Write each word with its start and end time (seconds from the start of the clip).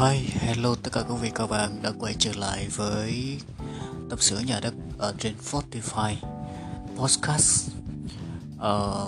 Hi, 0.00 0.26
hello 0.40 0.74
tất 0.82 0.92
cả 0.92 1.00
quý 1.08 1.14
vị 1.20 1.30
các 1.34 1.50
bạn 1.50 1.70
đã 1.82 1.92
quay 1.98 2.14
trở 2.18 2.32
lại 2.36 2.68
với 2.76 3.38
tập 4.10 4.22
sửa 4.22 4.38
nhà 4.38 4.60
đất 4.60 4.74
ở 4.98 5.14
trên 5.18 5.34
Spotify 5.44 6.14
Podcast. 6.96 7.70
Ờ, 8.58 9.06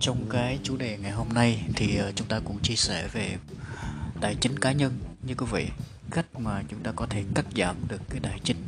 trong 0.00 0.26
cái 0.30 0.58
chủ 0.62 0.76
đề 0.76 0.98
ngày 0.98 1.12
hôm 1.12 1.28
nay 1.28 1.64
thì 1.76 1.96
ờ, 1.96 2.12
chúng 2.14 2.28
ta 2.28 2.40
cũng 2.44 2.58
chia 2.62 2.74
sẻ 2.76 3.08
về 3.12 3.36
tài 4.20 4.34
chính 4.34 4.58
cá 4.58 4.72
nhân 4.72 4.98
như 5.22 5.34
quý 5.34 5.46
vị 5.52 5.68
cách 6.10 6.40
mà 6.40 6.62
chúng 6.68 6.82
ta 6.82 6.92
có 6.96 7.06
thể 7.10 7.24
cắt 7.34 7.44
giảm 7.56 7.76
được 7.88 8.00
cái 8.10 8.20
tài 8.22 8.40
chính 8.44 8.66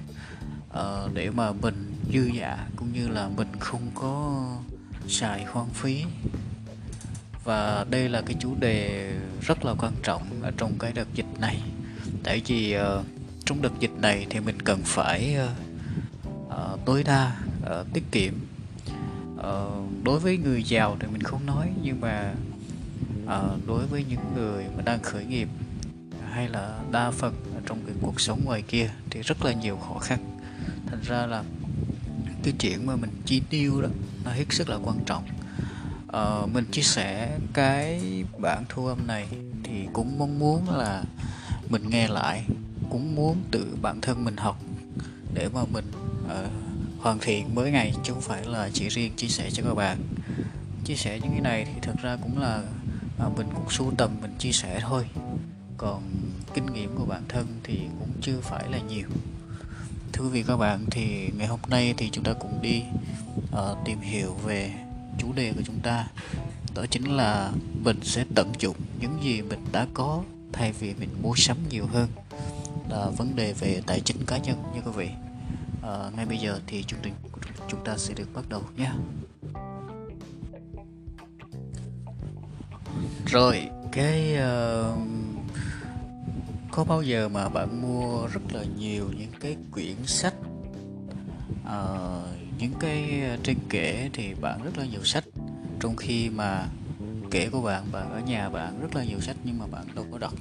uh, 0.70 1.14
để 1.14 1.30
mà 1.30 1.52
mình 1.52 1.94
dư 2.12 2.30
giả 2.34 2.68
cũng 2.76 2.92
như 2.92 3.08
là 3.08 3.28
mình 3.28 3.48
không 3.60 3.90
có 3.94 4.46
xài 5.08 5.44
hoang 5.44 5.70
phí 5.70 6.04
và 7.46 7.86
đây 7.90 8.08
là 8.08 8.22
cái 8.26 8.36
chủ 8.40 8.54
đề 8.60 9.10
rất 9.40 9.64
là 9.64 9.74
quan 9.74 9.92
trọng 10.02 10.22
ở 10.42 10.52
trong 10.56 10.72
cái 10.78 10.92
đợt 10.92 11.14
dịch 11.14 11.40
này. 11.40 11.60
Tại 12.24 12.42
vì 12.46 12.76
uh, 12.76 13.04
trong 13.44 13.62
đợt 13.62 13.80
dịch 13.80 13.98
này 14.00 14.26
thì 14.30 14.40
mình 14.40 14.62
cần 14.62 14.80
phải 14.84 15.36
uh, 15.44 15.50
uh, 16.48 16.80
tối 16.84 17.02
đa 17.02 17.36
uh, 17.62 17.86
tiết 17.92 18.04
kiệm. 18.12 18.34
Uh, 19.36 20.04
đối 20.04 20.18
với 20.18 20.38
người 20.38 20.62
giàu 20.62 20.96
thì 21.00 21.06
mình 21.12 21.22
không 21.22 21.46
nói 21.46 21.68
nhưng 21.82 22.00
mà 22.00 22.34
uh, 23.24 23.66
đối 23.66 23.86
với 23.86 24.04
những 24.08 24.34
người 24.36 24.64
mà 24.76 24.82
đang 24.82 25.02
khởi 25.02 25.24
nghiệp 25.24 25.48
hay 26.30 26.48
là 26.48 26.78
đa 26.90 27.10
phần 27.10 27.34
ở 27.54 27.60
trong 27.66 27.78
cái 27.86 27.94
cuộc 28.02 28.20
sống 28.20 28.44
ngoài 28.44 28.62
kia 28.62 28.90
thì 29.10 29.22
rất 29.22 29.44
là 29.44 29.52
nhiều 29.52 29.76
khó 29.76 29.98
khăn. 29.98 30.38
Thành 30.86 31.00
ra 31.02 31.26
là 31.26 31.44
cái 32.42 32.54
chuyện 32.58 32.86
mà 32.86 32.96
mình 32.96 33.10
chi 33.24 33.42
tiêu 33.50 33.82
đó 33.82 33.88
nó 34.24 34.30
hết 34.30 34.44
sức 34.50 34.68
là 34.68 34.76
quan 34.76 34.98
trọng 35.06 35.24
uh, 36.16 36.48
mình 36.52 36.64
chia 36.72 36.82
sẻ 36.82 37.38
cái 37.52 38.00
bản 38.38 38.64
thu 38.68 38.86
âm 38.86 39.06
này 39.06 39.26
thì 39.62 39.86
cũng 39.92 40.18
mong 40.18 40.38
muốn 40.38 40.70
là 40.70 41.04
mình 41.68 41.90
nghe 41.90 42.08
lại 42.08 42.44
cũng 42.90 43.14
muốn 43.14 43.36
tự 43.50 43.76
bản 43.82 44.00
thân 44.00 44.24
mình 44.24 44.36
học 44.36 44.60
để 45.34 45.48
mà 45.54 45.60
mình 45.72 45.92
uh, 46.24 46.50
hoàn 47.00 47.18
thiện 47.18 47.54
mỗi 47.54 47.70
ngày 47.70 47.92
chứ 48.04 48.12
không 48.12 48.22
phải 48.22 48.44
là 48.44 48.70
chỉ 48.72 48.88
riêng 48.88 49.12
chia 49.16 49.28
sẻ 49.28 49.50
cho 49.50 49.62
các 49.62 49.74
bạn. 49.74 49.98
Chia 50.84 50.94
sẻ 50.94 51.20
những 51.22 51.32
cái 51.32 51.40
này 51.40 51.64
thì 51.64 51.80
thật 51.82 51.94
ra 52.02 52.16
cũng 52.22 52.38
là 52.38 52.62
uh, 53.26 53.38
mình 53.38 53.46
cũng 53.54 53.70
sưu 53.70 53.92
tầm 53.98 54.10
mình 54.22 54.34
chia 54.38 54.52
sẻ 54.52 54.80
thôi. 54.80 55.06
Còn 55.76 56.02
kinh 56.54 56.66
nghiệm 56.66 56.96
của 56.96 57.04
bản 57.04 57.22
thân 57.28 57.46
thì 57.64 57.80
cũng 57.98 58.10
chưa 58.22 58.40
phải 58.42 58.64
là 58.70 58.78
nhiều. 58.78 59.08
Thưa 60.12 60.24
quý 60.24 60.30
vị 60.30 60.44
các 60.46 60.56
bạn 60.56 60.84
thì 60.90 61.30
ngày 61.36 61.46
hôm 61.46 61.60
nay 61.68 61.94
thì 61.96 62.10
chúng 62.12 62.24
ta 62.24 62.32
cũng 62.32 62.62
đi 62.62 62.82
uh, 63.52 63.78
tìm 63.84 64.00
hiểu 64.00 64.34
về 64.34 64.85
chủ 65.18 65.32
đề 65.32 65.52
của 65.52 65.62
chúng 65.64 65.80
ta 65.80 66.06
đó 66.74 66.86
chính 66.90 67.16
là 67.16 67.52
mình 67.84 68.00
sẽ 68.02 68.24
tận 68.34 68.52
dụng 68.58 68.76
những 69.00 69.18
gì 69.22 69.42
mình 69.42 69.64
đã 69.72 69.86
có 69.94 70.22
thay 70.52 70.72
vì 70.72 70.94
mình 70.94 71.08
mua 71.22 71.34
sắm 71.36 71.56
nhiều 71.70 71.86
hơn. 71.86 72.08
Là 72.90 73.10
vấn 73.16 73.36
đề 73.36 73.52
về 73.52 73.82
tài 73.86 74.00
chính 74.00 74.26
cá 74.26 74.38
nhân 74.38 74.62
nha 74.74 74.80
quý 74.84 74.92
vị. 74.96 75.08
À, 75.82 76.10
ngay 76.16 76.26
bây 76.26 76.38
giờ 76.38 76.60
thì 76.66 76.82
chương 76.82 77.00
trình 77.02 77.14
chúng 77.68 77.84
ta 77.84 77.96
sẽ 77.98 78.14
được 78.14 78.34
bắt 78.34 78.48
đầu 78.48 78.62
nhé 78.76 78.90
rồi 83.26 83.68
cái 83.92 84.34
uh, 84.34 84.98
có 86.70 86.84
bao 86.84 87.02
giờ 87.02 87.28
mà 87.28 87.48
bạn 87.48 87.82
mua 87.82 88.26
rất 88.26 88.40
là 88.52 88.64
nhiều 88.78 89.08
những 89.18 89.32
cái 89.40 89.56
quyển 89.72 89.96
sách 90.06 90.34
uh, 91.62 92.45
những 92.58 92.72
cái 92.80 93.22
ờ, 93.28 93.36
trên 93.42 93.56
kệ 93.68 94.10
thì 94.12 94.34
bạn 94.40 94.62
rất 94.64 94.78
là 94.78 94.84
nhiều 94.84 95.04
sách. 95.04 95.24
Trong 95.80 95.96
khi 95.96 96.30
mà 96.30 96.66
kệ 97.30 97.48
của 97.48 97.62
bạn 97.62 97.84
bạn 97.92 98.12
ở 98.12 98.20
nhà 98.20 98.48
bạn 98.48 98.80
rất 98.80 98.96
là 98.96 99.04
nhiều 99.04 99.20
sách 99.20 99.36
nhưng 99.44 99.58
mà 99.58 99.66
bạn 99.66 99.84
đâu 99.94 100.06
có 100.12 100.18
đọc. 100.18 100.34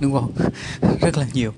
Đúng 0.00 0.12
không? 0.12 0.32
Rất 1.00 1.16
là 1.16 1.26
nhiều. 1.32 1.52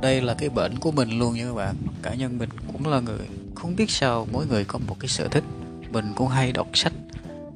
Đây 0.00 0.20
là 0.20 0.34
cái 0.34 0.48
bệnh 0.48 0.78
của 0.78 0.92
mình 0.92 1.18
luôn 1.18 1.34
nha 1.34 1.44
các 1.44 1.54
bạn. 1.54 1.74
Cá 2.02 2.14
nhân 2.14 2.38
mình 2.38 2.48
cũng 2.72 2.86
là 2.86 3.00
người 3.00 3.18
không 3.54 3.76
biết 3.76 3.90
sao 3.90 4.26
mỗi 4.32 4.46
người 4.46 4.64
có 4.64 4.78
một 4.78 4.96
cái 5.00 5.08
sở 5.08 5.28
thích. 5.28 5.44
Mình 5.92 6.12
cũng 6.16 6.28
hay 6.28 6.52
đọc 6.52 6.68
sách 6.74 6.92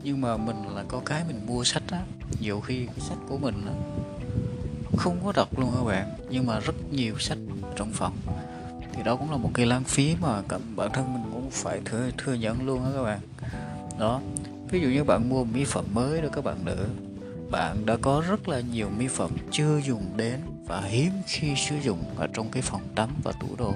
nhưng 0.04 0.20
mà 0.20 0.36
mình 0.36 0.56
là 0.74 0.84
có 0.88 1.00
cái 1.04 1.24
mình 1.28 1.46
mua 1.46 1.64
sách 1.64 1.82
á. 1.90 2.02
Nhiều 2.40 2.60
khi 2.60 2.86
cái 2.86 3.00
sách 3.00 3.18
của 3.28 3.38
mình 3.38 3.66
á, 3.66 3.72
không 4.96 5.20
có 5.24 5.32
đọc 5.32 5.58
luôn 5.58 5.70
các 5.74 5.84
bạn. 5.84 6.10
Nhưng 6.30 6.46
mà 6.46 6.60
rất 6.60 6.92
nhiều 6.92 7.18
sách 7.18 7.38
trong 7.76 7.90
phòng. 7.92 8.16
Thì 8.92 9.02
đó 9.02 9.16
cũng 9.16 9.30
là 9.30 9.36
một 9.36 9.50
cái 9.54 9.66
lãng 9.66 9.84
phí 9.84 10.16
mà 10.20 10.42
bản 10.76 10.90
thân 10.92 11.14
mình 11.14 11.31
phải 11.52 11.80
thừa 11.84 12.10
thừa 12.18 12.34
nhận 12.34 12.66
luôn 12.66 12.84
đó 12.84 12.90
các 12.94 13.02
bạn. 13.02 13.20
Đó, 13.98 14.20
ví 14.70 14.80
dụ 14.80 14.88
như 14.88 15.04
bạn 15.04 15.28
mua 15.28 15.44
mỹ 15.44 15.64
phẩm 15.64 15.84
mới 15.92 16.22
đó 16.22 16.28
các 16.32 16.44
bạn 16.44 16.64
nữ, 16.64 16.86
bạn 17.50 17.86
đã 17.86 17.96
có 18.02 18.22
rất 18.28 18.48
là 18.48 18.60
nhiều 18.60 18.88
mỹ 18.98 19.08
phẩm 19.08 19.30
chưa 19.50 19.80
dùng 19.80 20.04
đến 20.16 20.40
và 20.66 20.80
hiếm 20.80 21.12
khi 21.26 21.54
sử 21.56 21.76
dụng 21.76 22.04
ở 22.16 22.26
trong 22.34 22.50
cái 22.50 22.62
phòng 22.62 22.82
tắm 22.94 23.10
và 23.24 23.32
tủ 23.32 23.56
đồ. 23.58 23.74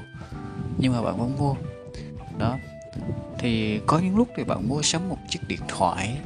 Nhưng 0.78 0.92
mà 0.92 1.03
bạn 1.03 1.19
vẫn 1.19 1.37
mua. 1.38 1.54
Đó, 2.38 2.56
thì 3.38 3.81
có 3.87 3.98
những 3.98 4.16
lúc 4.16 4.28
thì 4.37 4.44
bạn 4.44 4.69
mua 4.69 4.82
sắm 4.82 5.08
một 5.08 5.19
chiếc 5.28 5.41
điện 5.48 5.60
thoại 5.69 6.19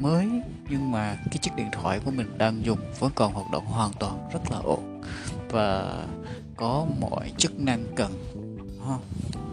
mới, 0.00 0.28
nhưng 0.68 0.90
mà 0.90 1.16
cái 1.24 1.38
chiếc 1.38 1.56
điện 1.56 1.68
thoại 1.72 2.00
của 2.04 2.10
mình 2.10 2.38
đang 2.38 2.64
dùng 2.64 2.78
vẫn 2.98 3.12
còn 3.14 3.32
hoạt 3.32 3.50
động 3.52 3.66
hoàn 3.66 3.92
toàn 3.98 4.28
rất 4.32 4.50
là 4.50 4.58
ổn. 4.58 5.02
Và 5.50 5.96
có 6.56 6.86
mọi 7.00 7.32
chức 7.36 7.60
năng 7.60 7.84
cần 7.96 8.12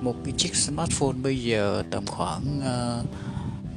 một 0.04 0.16
cái 0.24 0.34
chiếc 0.38 0.56
smartphone 0.56 1.14
bây 1.24 1.44
giờ 1.44 1.84
tầm 1.92 2.06
khoảng 2.06 2.62
ờ, 2.64 3.04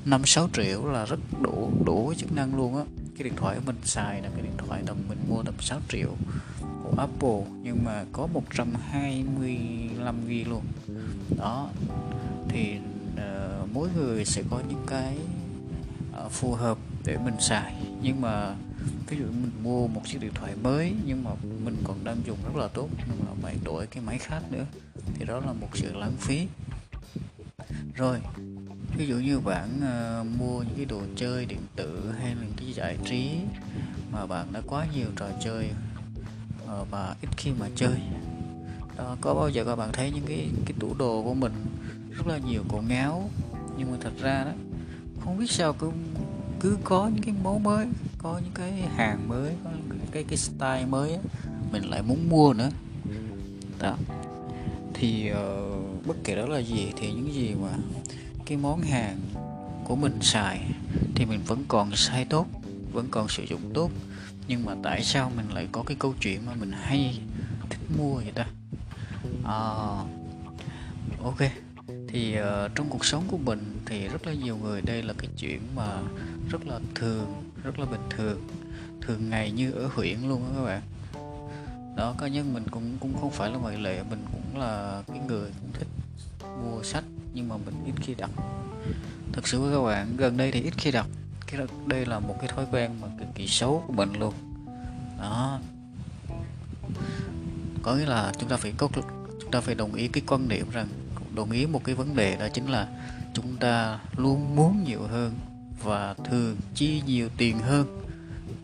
năm 0.04 0.20
uh, 0.20 0.28
sáu 0.28 0.48
triệu 0.53 0.87
là 0.87 1.04
rất 1.04 1.19
đủ 1.41 1.70
đủ 1.84 2.12
chức 2.16 2.32
năng 2.32 2.56
luôn 2.56 2.76
á. 2.76 2.84
Cái 3.19 3.25
điện 3.25 3.37
thoại 3.37 3.56
của 3.56 3.62
mình 3.66 3.76
xài 3.84 4.22
là 4.22 4.28
cái 4.28 4.42
điện 4.42 4.56
thoại 4.56 4.82
tầm 4.86 4.97
mình 5.09 5.19
mua 5.28 5.42
tầm 5.42 5.54
6 5.60 5.81
triệu 5.88 6.10
của 6.60 6.94
Apple 6.98 7.59
nhưng 7.62 7.84
mà 7.84 8.04
có 8.12 8.26
125 8.26 10.26
g 10.26 10.48
luôn. 10.48 10.62
Đó 11.38 11.69
thì 12.48 12.76
uh, 13.15 13.69
mỗi 13.72 13.88
người 13.97 14.25
sẽ 14.25 14.42
có 14.50 14.60
những 14.69 14.84
cái 14.86 15.16
uh, 16.26 16.32
phù 16.32 16.54
hợp 16.54 16.78
để 17.06 17.19
mình 17.25 17.34
xài. 17.41 17.75
Nhưng 18.03 18.21
mà 18.21 18.55
ví 19.09 19.19
dụ 19.19 19.25
mình 19.25 19.50
mua 19.62 19.89
một 19.89 20.03
chiếc 20.05 20.19
điện 20.21 20.33
thoại 20.34 20.53
mới 20.62 20.94
nhưng 21.06 21.25
mà 21.25 21.31
mình 21.65 21.77
còn 21.84 22.05
đang 22.05 22.17
dùng 22.27 22.39
rất 22.44 22.56
là 22.56 22.69
tốt 22.69 22.89
nhưng 23.09 23.19
mà 23.27 23.33
phải 23.43 23.56
đổi 23.65 23.87
cái 23.87 24.03
máy 24.03 24.19
khác 24.19 24.43
nữa 24.50 24.65
thì 25.15 25.25
đó 25.25 25.41
là 25.41 25.53
một 25.53 25.69
sự 25.75 25.95
lãng 25.95 26.16
phí. 26.19 26.47
Rồi 27.95 28.21
ví 28.97 29.06
dụ 29.06 29.16
như 29.16 29.41
bạn 29.41 29.69
uh, 29.78 30.27
mua 30.41 30.59
những 30.59 30.77
cái 30.77 30.84
đồ 30.84 31.00
chơi 31.16 31.47
điện 31.47 31.61
tử 31.77 32.12
hay 32.21 32.34
là 32.34 32.47
cái 32.56 32.72
giải 32.72 32.97
trí 33.05 33.31
mà 34.12 34.27
bạn 34.27 34.47
đã 34.53 34.61
quá 34.66 34.87
nhiều 34.95 35.06
trò 35.16 35.27
chơi 35.45 35.71
uh, 36.65 36.91
và 36.91 37.16
ít 37.22 37.28
khi 37.37 37.50
mà 37.61 37.66
chơi. 37.77 38.00
Đó, 38.97 39.16
có 39.21 39.34
bao 39.34 39.49
giờ 39.49 39.65
các 39.65 39.77
bạn 39.77 39.93
thấy 39.93 40.11
những 40.11 40.25
cái 40.27 40.49
cái 40.66 40.75
tủ 40.81 40.95
đồ 40.95 41.22
của 41.22 41.34
mình 41.34 41.53
rất 42.11 42.27
là 42.27 42.39
nhiều 42.39 42.62
cổ 42.69 42.83
ngáo? 42.89 43.31
Nhưng 43.78 43.91
mà 43.91 43.97
thật 44.00 44.12
ra 44.21 44.45
đó 44.45 44.53
không 45.25 45.39
biết 45.39 45.50
sao 45.50 45.72
cứ 45.72 45.91
cứ 46.66 46.78
có 46.84 47.10
những 47.15 47.22
cái 47.25 47.34
mẫu 47.43 47.59
mới 47.59 47.87
có 48.19 48.41
những 48.44 48.53
cái 48.54 48.72
hàng 48.72 49.28
mới 49.28 49.54
có 49.65 49.71
những 49.88 50.06
cái 50.12 50.25
cái 50.28 50.37
style 50.37 50.87
mới 50.87 51.19
mình 51.72 51.91
lại 51.91 52.03
muốn 52.03 52.28
mua 52.28 52.53
nữa. 52.53 52.71
Đó. 53.78 53.97
Thì 54.94 55.31
uh, 55.32 56.06
bất 56.06 56.16
kể 56.25 56.34
đó 56.34 56.47
là 56.47 56.59
gì 56.59 56.93
thì 56.97 57.12
những 57.12 57.34
gì 57.34 57.54
mà 57.54 57.69
cái 58.47 58.59
món 58.59 58.81
hàng 58.81 59.21
của 59.84 59.97
mình 59.97 60.19
xài 60.21 60.60
thì 61.15 61.25
mình 61.25 61.41
vẫn 61.47 61.65
còn 61.69 61.97
sai 61.97 62.25
tốt 62.25 62.47
vẫn 62.93 63.09
còn 63.10 63.28
sử 63.28 63.43
dụng 63.43 63.71
tốt. 63.75 63.91
Nhưng 64.48 64.65
mà 64.65 64.75
tại 64.83 65.04
sao 65.04 65.33
mình 65.37 65.47
lại 65.54 65.69
có 65.72 65.83
cái 65.83 65.97
câu 66.00 66.15
chuyện 66.21 66.47
mà 66.47 66.54
mình 66.54 66.72
hay 66.72 67.21
thích 67.71 67.81
mua 67.98 68.15
vậy 68.15 68.33
ta? 68.34 68.47
Uh, 69.41 70.06
ok. 71.25 71.50
Thì 72.09 72.37
uh, 72.41 72.74
trong 72.74 72.89
cuộc 72.91 73.04
sống 73.04 73.24
của 73.28 73.39
mình 73.39 73.77
thì 73.86 74.09
rất 74.09 74.27
là 74.27 74.33
nhiều 74.33 74.57
người 74.57 74.80
đây 74.80 75.03
là 75.03 75.15
cái 75.18 75.28
chuyện 75.36 75.60
mà 75.77 75.98
rất 76.51 76.66
là 76.66 76.81
thường, 76.95 77.45
rất 77.65 77.78
là 77.78 77.87
bình 77.87 78.01
thường 78.10 78.48
thường 79.01 79.31
ngày 79.31 79.51
như 79.51 79.72
ở 79.72 79.91
huyện 79.95 80.28
luôn 80.28 80.43
đó 80.43 80.48
các 80.57 80.65
bạn. 80.65 80.83
Đó 81.97 82.15
cá 82.19 82.28
nhân 82.28 82.54
mình 82.54 82.65
cũng 82.71 82.97
cũng 83.01 83.21
không 83.21 83.31
phải 83.31 83.51
là 83.51 83.59
ngoại 83.59 83.78
lệ, 83.78 84.03
mình 84.10 84.25
cũng 84.33 84.60
là 84.60 85.03
cái 85.07 85.19
người 85.19 85.51
cũng 85.60 85.71
thích 85.72 85.89
mua 86.63 86.83
sách 86.83 87.04
nhưng 87.34 87.48
mà 87.48 87.57
mình 87.57 87.75
ít 87.87 87.93
khi 88.01 88.15
đọc. 88.15 88.31
Thực 89.33 89.48
sự 89.48 89.60
với 89.60 89.75
các 89.75 89.83
bạn, 89.83 90.16
gần 90.16 90.37
đây 90.37 90.53
thì 90.53 90.63
ít 90.63 90.75
khi 90.77 90.91
đọc. 90.91 91.07
Cái 91.47 91.60
đây 91.87 92.07
là 92.07 92.19
một 92.19 92.37
cái 92.39 92.49
thói 92.49 92.66
quen 92.72 92.91
mà 93.01 93.09
cực 93.19 93.28
kỳ 93.34 93.47
xấu 93.47 93.84
của 93.87 93.92
mình 93.92 94.13
luôn. 94.19 94.34
Đó. 95.19 95.60
Có 97.83 97.95
nghĩa 97.95 98.07
là 98.07 98.33
chúng 98.39 98.49
ta 98.49 98.57
phải 98.57 98.72
có, 98.77 98.89
chúng 99.41 99.51
ta 99.51 99.60
phải 99.60 99.75
đồng 99.75 99.95
ý 99.95 100.09
cái 100.09 100.22
quan 100.27 100.49
điểm 100.49 100.71
rằng, 100.71 100.89
đồng 101.34 101.51
ý 101.51 101.66
một 101.66 101.84
cái 101.84 101.95
vấn 101.95 102.16
đề 102.16 102.37
đó 102.37 102.49
chính 102.54 102.66
là 102.66 102.89
chúng 103.34 103.57
ta 103.57 104.01
luôn 104.16 104.57
muốn 104.57 104.84
nhiều 104.84 105.03
hơn 105.03 105.34
và 105.83 106.15
thường 106.15 106.57
chi 106.75 107.03
nhiều 107.07 107.28
tiền 107.37 107.59
hơn. 107.59 108.01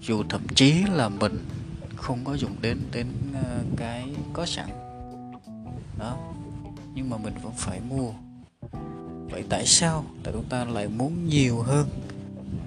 Dù 0.01 0.23
thậm 0.29 0.41
chí 0.55 0.85
là 0.93 1.09
mình 1.09 1.39
không 1.97 2.25
có 2.25 2.37
dùng 2.37 2.57
đến 2.61 2.79
đến 2.93 3.07
ờ, 3.35 3.59
cái 3.77 4.09
có 4.33 4.47
sẵn. 4.47 4.69
Đó 5.99 6.17
nhưng 6.95 7.11
mà 7.11 7.17
mình 7.17 7.35
vẫn 7.43 7.53
phải 7.57 7.81
mua. 7.81 8.11
Vậy 9.31 9.45
tại 9.49 9.67
sao? 9.67 10.05
Tại 10.23 10.33
chúng 10.33 10.45
ta 10.45 10.65
lại 10.65 10.89
muốn 10.89 11.29
nhiều 11.29 11.63
hơn 11.63 11.89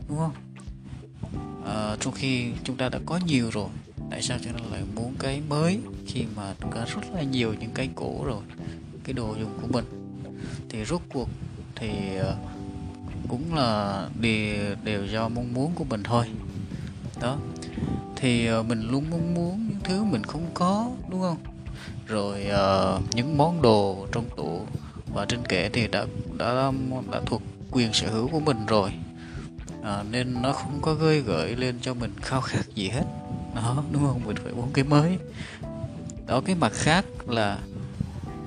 đúng 0.09 0.17
không? 0.17 0.33
À, 1.65 1.97
trong 1.99 2.13
khi 2.13 2.51
chúng 2.63 2.77
ta 2.77 2.89
đã 2.89 2.99
có 3.05 3.19
nhiều 3.25 3.49
rồi 3.51 3.69
tại 4.09 4.21
sao 4.21 4.37
chúng 4.43 4.53
ta 4.53 4.59
lại 4.71 4.83
muốn 4.95 5.15
cái 5.19 5.41
mới 5.49 5.79
khi 6.07 6.25
mà 6.35 6.53
có 6.59 6.85
rất 6.95 7.01
là 7.13 7.23
nhiều 7.23 7.53
những 7.53 7.71
cái 7.73 7.89
cũ 7.95 8.23
rồi 8.25 8.41
cái 9.03 9.13
đồ 9.13 9.35
dùng 9.39 9.59
của 9.61 9.67
mình? 9.67 9.85
Thì 10.69 10.85
rốt 10.85 11.01
cuộc 11.13 11.29
thì 11.75 11.89
uh, 12.19 12.54
cũng 13.27 13.55
là 13.55 14.09
đều 14.19 14.75
đều 14.83 15.05
do 15.05 15.29
mong 15.29 15.53
muốn 15.53 15.71
của 15.75 15.83
mình 15.83 16.03
thôi. 16.03 16.25
Đó. 17.21 17.37
Thì 18.15 18.45
ờ, 18.45 18.63
mình 18.63 18.89
luôn 18.89 19.05
mong 19.09 19.33
muốn 19.33 19.67
những 19.69 19.79
thứ 19.83 20.03
mình 20.03 20.23
không 20.23 20.45
có 20.53 20.91
đúng 21.09 21.21
không? 21.21 21.37
Rồi 22.07 22.45
uh, 22.49 23.15
những 23.15 23.37
món 23.37 23.61
đồ 23.61 24.07
trong 24.11 24.25
tủ 24.37 24.61
và 25.13 25.25
trên 25.25 25.45
kệ 25.49 25.69
thì 25.73 25.87
đã 25.87 26.05
đã 26.37 26.71
đã 27.11 27.21
thuộc 27.25 27.41
quyền 27.71 27.93
sở 27.93 28.09
hữu 28.09 28.27
của 28.27 28.39
mình 28.39 28.65
rồi. 28.65 28.91
À, 29.83 30.03
nên 30.11 30.41
nó 30.41 30.53
không 30.53 30.79
có 30.81 30.93
gơi 30.93 31.21
gợi 31.21 31.55
lên 31.55 31.75
cho 31.81 31.93
mình 31.93 32.13
khao 32.21 32.41
khát 32.41 32.75
gì 32.75 32.89
hết. 32.89 33.03
Đó 33.55 33.83
đúng 33.91 34.07
không? 34.07 34.21
Mình 34.25 34.35
phải 34.43 34.53
muốn 34.53 34.69
cái 34.73 34.83
mới. 34.83 35.17
Đó 36.27 36.41
cái 36.45 36.55
mặt 36.55 36.71
khác 36.73 37.05
là 37.27 37.57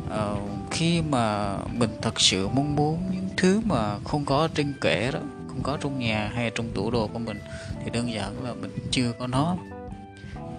uh, 0.06 0.38
khi 0.70 1.02
mà 1.02 1.56
mình 1.72 1.90
thật 2.02 2.20
sự 2.20 2.48
mong 2.48 2.76
muốn 2.76 3.02
những 3.12 3.27
thứ 3.38 3.60
mà 3.64 3.98
không 4.04 4.24
có 4.24 4.48
trên 4.54 4.72
kệ 4.80 5.10
đó 5.12 5.20
không 5.48 5.62
có 5.62 5.78
trong 5.80 5.98
nhà 5.98 6.30
hay 6.34 6.50
trong 6.54 6.68
tủ 6.74 6.90
đồ 6.90 7.06
của 7.06 7.18
mình 7.18 7.38
thì 7.84 7.90
đơn 7.90 8.12
giản 8.12 8.44
là 8.44 8.54
mình 8.54 8.70
chưa 8.90 9.12
có 9.18 9.26
nó. 9.26 9.56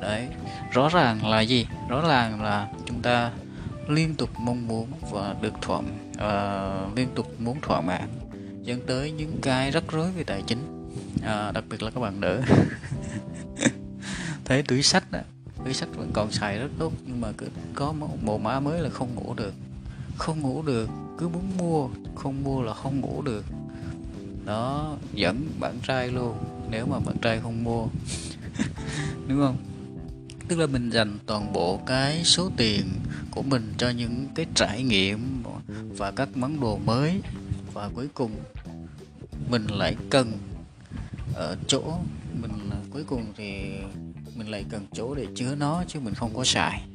Đấy 0.02 0.28
rõ 0.72 0.90
ràng 0.90 1.26
là 1.26 1.42
gì? 1.42 1.68
Rõ 1.90 2.08
ràng 2.08 2.44
là 2.44 2.68
chúng 2.86 3.02
ta 3.02 3.32
liên 3.88 4.16
tục 4.16 4.30
mong 4.40 4.68
muốn 4.68 4.88
và 5.12 5.36
được 5.42 5.54
thỏa 5.62 5.78
uh, 5.78 6.98
liên 6.98 7.08
tục 7.16 7.40
muốn 7.40 7.62
thỏa 7.62 7.82
mãn 7.82 8.10
dẫn 8.64 8.82
tới 8.88 9.12
những 9.12 9.40
cái 9.42 9.72
rắc 9.72 9.84
rối 9.92 10.12
về 10.12 10.24
tài 10.24 10.44
chính. 10.48 10.90
À, 11.24 11.52
đặc 11.52 11.64
biệt 11.70 11.84
là 11.84 11.92
các 11.92 12.02
bạn 12.02 12.22
nữ. 12.22 12.42
Thấy 14.46 14.64
túi 14.64 14.84
sách 14.84 15.12
đó 15.12 15.20
túi 15.66 15.74
sách 15.74 15.90
vẫn 15.96 16.12
còn 16.14 16.32
xài 16.32 16.60
rất 16.60 16.70
tốt 16.80 16.94
nhưng 17.08 17.22
mà 17.22 17.28
cứ 17.38 17.48
có 17.76 17.92
mẫu 17.92 18.18
bộ 18.24 18.38
mã 18.38 18.60
mới 18.60 18.82
là 18.82 18.90
không 18.90 19.16
ngủ 19.16 19.34
được 19.34 19.54
không 20.20 20.40
ngủ 20.40 20.62
được, 20.62 20.90
cứ 21.18 21.28
muốn 21.28 21.58
mua, 21.58 21.90
không 22.16 22.44
mua 22.44 22.62
là 22.62 22.74
không 22.74 23.00
ngủ 23.00 23.22
được. 23.22 23.46
Đó, 24.46 24.96
dẫn 25.14 25.48
bạn 25.60 25.80
trai 25.88 26.08
luôn, 26.08 26.38
nếu 26.70 26.86
mà 26.86 27.00
bạn 27.00 27.18
trai 27.22 27.40
không 27.40 27.64
mua. 27.64 27.88
Đúng 29.28 29.40
không? 29.40 29.58
Tức 30.48 30.60
là 30.60 30.66
mình 30.66 30.90
dành 30.90 31.18
toàn 31.26 31.54
bộ 31.54 31.80
cái 31.86 32.24
số 32.24 32.52
tiền 32.58 32.86
của 33.32 33.42
mình 33.42 33.74
cho 33.78 33.90
những 33.90 34.26
cái 34.36 34.46
trải 34.56 34.84
nghiệm 34.84 35.44
và 35.98 36.12
các 36.12 36.30
món 36.36 36.60
đồ 36.60 36.78
mới. 36.78 37.22
Và 37.74 37.90
cuối 37.96 38.08
cùng, 38.14 38.32
mình 39.50 39.68
lại 39.68 39.96
cần 40.10 40.32
ở 41.34 41.58
chỗ, 41.68 41.82
mình 42.42 42.52
cuối 42.92 43.04
cùng 43.04 43.26
thì 43.38 43.62
mình 44.36 44.48
lại 44.48 44.66
cần 44.70 44.86
chỗ 44.94 45.16
để 45.16 45.28
chứa 45.36 45.56
nó 45.56 45.84
chứ 45.88 46.00
mình 46.00 46.14
không 46.14 46.36
có 46.36 46.44
xài 46.44 46.86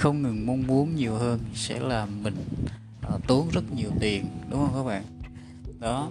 không 0.00 0.22
ngừng 0.22 0.46
mong 0.46 0.66
muốn 0.66 0.96
nhiều 0.96 1.14
hơn 1.14 1.40
sẽ 1.54 1.80
làm 1.80 2.22
mình 2.22 2.44
uh, 3.14 3.26
tốn 3.26 3.48
rất 3.52 3.72
nhiều 3.72 3.90
tiền 4.00 4.26
đúng 4.50 4.60
không 4.60 4.74
các 4.74 4.88
bạn? 4.88 5.04
Đó. 5.80 6.08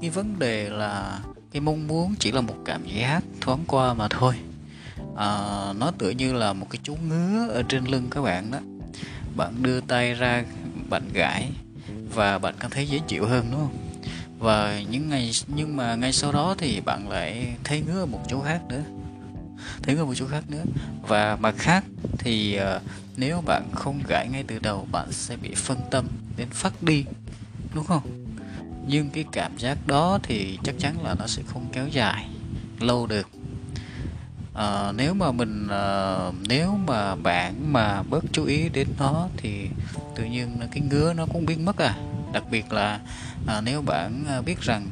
Cái 0.00 0.10
vấn 0.10 0.38
đề 0.38 0.70
là 0.70 1.20
cái 1.52 1.60
mong 1.60 1.86
muốn 1.86 2.14
chỉ 2.18 2.32
là 2.32 2.40
một 2.40 2.54
cảm 2.64 2.86
giác 2.86 3.20
thoáng 3.40 3.64
qua 3.66 3.94
mà 3.94 4.08
thôi. 4.08 4.34
À, 5.16 5.28
nó 5.78 5.90
tựa 5.98 6.10
như 6.10 6.32
là 6.32 6.52
một 6.52 6.66
cái 6.70 6.80
chú 6.82 6.96
ngứa 7.08 7.48
ở 7.48 7.62
trên 7.62 7.84
lưng 7.84 8.06
các 8.10 8.22
bạn 8.22 8.50
đó. 8.50 8.58
Bạn 9.36 9.62
đưa 9.62 9.80
tay 9.80 10.14
ra 10.14 10.44
bạn 10.90 11.02
gãi 11.12 11.50
và 12.14 12.38
bạn 12.38 12.54
cảm 12.60 12.70
thấy 12.70 12.88
dễ 12.88 13.00
chịu 13.06 13.26
hơn 13.26 13.46
đúng 13.50 13.60
không? 13.60 13.76
Và 14.38 14.80
những 14.90 15.08
ngày 15.08 15.30
nhưng 15.56 15.76
mà 15.76 15.94
ngay 15.94 16.12
sau 16.12 16.32
đó 16.32 16.54
thì 16.58 16.80
bạn 16.80 17.08
lại 17.08 17.54
thấy 17.64 17.82
ngứa 17.86 18.00
ở 18.00 18.06
một 18.06 18.20
chỗ 18.28 18.40
khác 18.40 18.60
nữa 18.68 18.82
thấy 19.82 19.94
người 19.94 20.06
một 20.06 20.14
chỗ 20.16 20.26
khác 20.26 20.44
nữa. 20.48 20.64
Và 21.02 21.36
mặt 21.36 21.54
khác 21.58 21.84
thì 22.18 22.58
uh, 22.76 22.82
nếu 23.16 23.42
bạn 23.46 23.62
không 23.72 24.00
gãi 24.08 24.28
ngay 24.28 24.44
từ 24.46 24.58
đầu 24.58 24.88
bạn 24.92 25.12
sẽ 25.12 25.36
bị 25.36 25.54
phân 25.54 25.78
tâm 25.90 26.06
đến 26.36 26.48
phát 26.50 26.82
đi 26.82 27.04
đúng 27.74 27.84
không? 27.84 28.02
Nhưng 28.88 29.10
cái 29.10 29.24
cảm 29.32 29.58
giác 29.58 29.86
đó 29.86 30.18
thì 30.22 30.58
chắc 30.64 30.74
chắn 30.78 31.04
là 31.04 31.14
nó 31.18 31.26
sẽ 31.26 31.42
không 31.46 31.66
kéo 31.72 31.88
dài 31.88 32.28
lâu 32.80 33.06
được. 33.06 33.28
À, 34.54 34.92
nếu 34.92 35.14
mà 35.14 35.32
mình 35.32 35.68
à, 35.68 36.16
nếu 36.48 36.78
mà 36.86 37.14
bạn 37.14 37.72
mà 37.72 38.02
bớt 38.02 38.24
chú 38.32 38.44
ý 38.44 38.68
đến 38.68 38.88
nó 38.98 39.28
thì 39.36 39.68
tự 40.16 40.24
nhiên 40.24 40.56
cái 40.72 40.82
ngứa 40.90 41.12
nó 41.12 41.26
cũng 41.32 41.46
biến 41.46 41.64
mất 41.64 41.76
à. 41.76 41.96
Đặc 42.32 42.44
biệt 42.50 42.72
là 42.72 43.00
à, 43.46 43.60
nếu 43.60 43.82
bạn 43.82 44.24
biết 44.46 44.60
rằng 44.60 44.86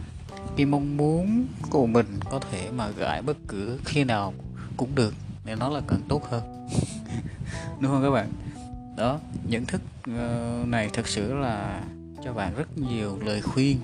cái 0.57 0.67
mong 0.67 0.97
muốn 0.97 1.47
của 1.71 1.87
mình 1.87 2.07
có 2.31 2.41
thể 2.51 2.71
mà 2.77 2.89
gãi 2.89 3.23
bất 3.23 3.37
cứ 3.49 3.79
khi 3.85 4.05
nào 4.05 4.35
cũng 4.83 4.95
được 4.95 5.15
nên 5.45 5.59
nó 5.59 5.69
là 5.69 5.81
càng 5.89 6.01
tốt 6.09 6.25
hơn. 6.31 6.69
Đúng 7.81 7.91
không 7.91 8.03
các 8.03 8.11
bạn? 8.11 8.33
Đó 8.97 9.19
nhận 9.49 9.67
thức 9.67 9.81
ờ, 10.17 10.65
này 10.67 10.91
thực 10.93 11.09
sự 11.09 11.35
là 11.35 11.83
cho 12.25 12.33
bạn 12.33 12.55
rất 12.57 12.79
nhiều 12.79 13.19
lời 13.25 13.43
khuyên 13.43 13.79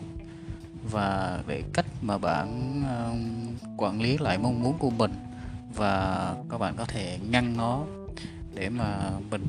và 0.91 1.39
về 1.47 1.63
cách 1.73 1.87
mà 2.03 2.19
bạn 2.19 2.83
ờ, 2.87 3.13
quản 3.77 4.03
lý 4.03 4.19
lại 4.19 4.39
mong 4.39 4.63
muốn 4.63 4.79
của 4.79 4.91
mình 4.91 5.13
và 5.75 6.35
các 6.51 6.59
bạn 6.59 6.75
có 6.77 6.85
thể 6.85 7.19
ngăn 7.31 7.57
nó 7.57 7.85
để 8.55 8.69
mà 8.69 9.11
mình 9.31 9.47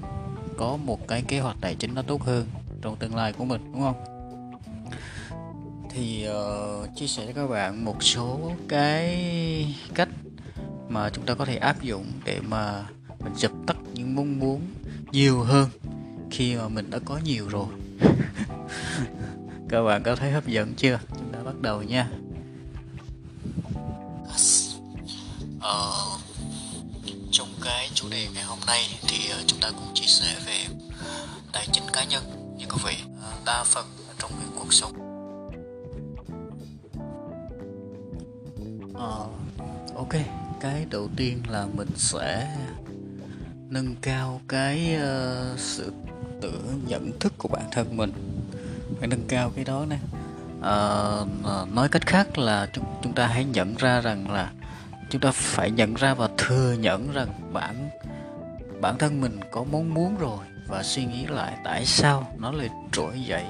có 0.57 0.77
một 0.77 1.07
cái 1.07 1.21
kế 1.21 1.39
hoạch 1.39 1.57
tài 1.61 1.75
chính 1.75 1.95
nó 1.95 2.01
tốt 2.01 2.23
hơn 2.23 2.47
trong 2.81 2.95
tương 2.95 3.15
lai 3.15 3.33
của 3.33 3.45
mình 3.45 3.61
đúng 3.73 3.81
không? 3.81 3.95
Thì 5.89 6.27
uh, 6.29 6.95
chia 6.95 7.07
sẻ 7.07 7.25
cho 7.25 7.33
các 7.33 7.47
bạn 7.47 7.85
một 7.85 8.03
số 8.03 8.51
cái 8.67 9.75
cách 9.95 10.09
mà 10.89 11.09
chúng 11.09 11.25
ta 11.25 11.33
có 11.33 11.45
thể 11.45 11.57
áp 11.57 11.81
dụng 11.81 12.06
để 12.25 12.39
mà 12.41 12.86
mình 13.19 13.33
dập 13.36 13.51
tắt 13.68 13.77
những 13.94 14.15
mong 14.15 14.39
muốn 14.39 14.62
nhiều 15.12 15.44
hơn 15.44 15.69
khi 16.31 16.56
mà 16.56 16.69
mình 16.69 16.89
đã 16.89 17.00
có 17.06 17.19
nhiều 17.24 17.47
rồi. 17.50 17.68
Các 19.69 19.81
bạn 19.81 20.03
có 20.03 20.15
thấy 20.15 20.31
hấp 20.31 20.47
dẫn 20.47 20.74
chưa? 20.77 21.00
Chúng 21.18 21.33
ta 21.33 21.39
bắt 21.44 21.62
đầu 21.62 21.83
nha. 21.83 22.09
Ờ, 25.62 25.91
trong 27.31 27.47
cái 27.63 27.89
chủ 27.94 28.09
đề 28.09 28.27
ngày 28.33 28.44
hôm 28.44 28.59
nay 28.68 28.81
thì 29.07 29.30
ờ, 29.30 29.44
chúng 29.47 29.59
ta 29.59 29.69
cũng 29.71 29.94
chia 29.94 30.07
sẻ 30.07 30.35
về 30.45 30.65
tài 31.51 31.68
chính 31.71 31.83
cá 31.94 32.03
nhân 32.03 32.24
như 32.57 32.65
quý 32.65 32.81
vị. 32.85 32.95
Ờ, 33.21 33.31
đa 33.45 33.63
phần 33.63 33.85
trong 34.19 34.31
cái 34.31 34.47
cuộc 34.56 34.73
sống. 34.73 34.94
Ờ, 38.94 39.28
ok 39.95 40.48
cái 40.59 40.85
đầu 40.89 41.09
tiên 41.16 41.44
là 41.49 41.68
mình 41.73 41.89
sẽ 41.95 42.57
nâng 43.69 43.95
cao 44.01 44.42
cái 44.47 44.95
uh, 44.95 45.59
sự 45.59 45.94
tự 46.42 46.51
nhận 46.87 47.19
thức 47.19 47.33
của 47.37 47.47
bản 47.47 47.63
thân 47.71 47.97
mình. 47.97 48.11
Phải 48.99 49.07
nâng 49.07 49.28
cao 49.28 49.51
cái 49.56 49.66
đó 49.66 49.85
nè. 49.89 49.97
Uh, 50.57 51.73
nói 51.73 51.89
cách 51.89 52.06
khác 52.06 52.37
là 52.37 52.69
chúng 52.73 52.85
chúng 53.04 53.13
ta 53.13 53.28
hãy 53.28 53.45
nhận 53.45 53.75
ra 53.75 54.01
rằng 54.01 54.31
là 54.31 54.51
chúng 55.09 55.21
ta 55.21 55.31
phải 55.31 55.71
nhận 55.71 55.94
ra 55.94 56.13
và 56.13 56.30
thừa 56.37 56.73
nhận 56.73 57.13
rằng 57.13 57.28
bản 57.54 57.89
bản 58.81 58.97
thân 58.97 59.21
mình 59.21 59.39
có 59.51 59.63
mong 59.71 59.94
muốn 59.94 60.18
rồi 60.18 60.45
và 60.68 60.83
suy 60.83 61.06
nghĩ 61.06 61.25
lại 61.25 61.57
tại 61.63 61.85
sao 61.85 62.28
nó 62.37 62.51
lại 62.51 62.69
trỗi 62.92 63.21
dậy 63.21 63.44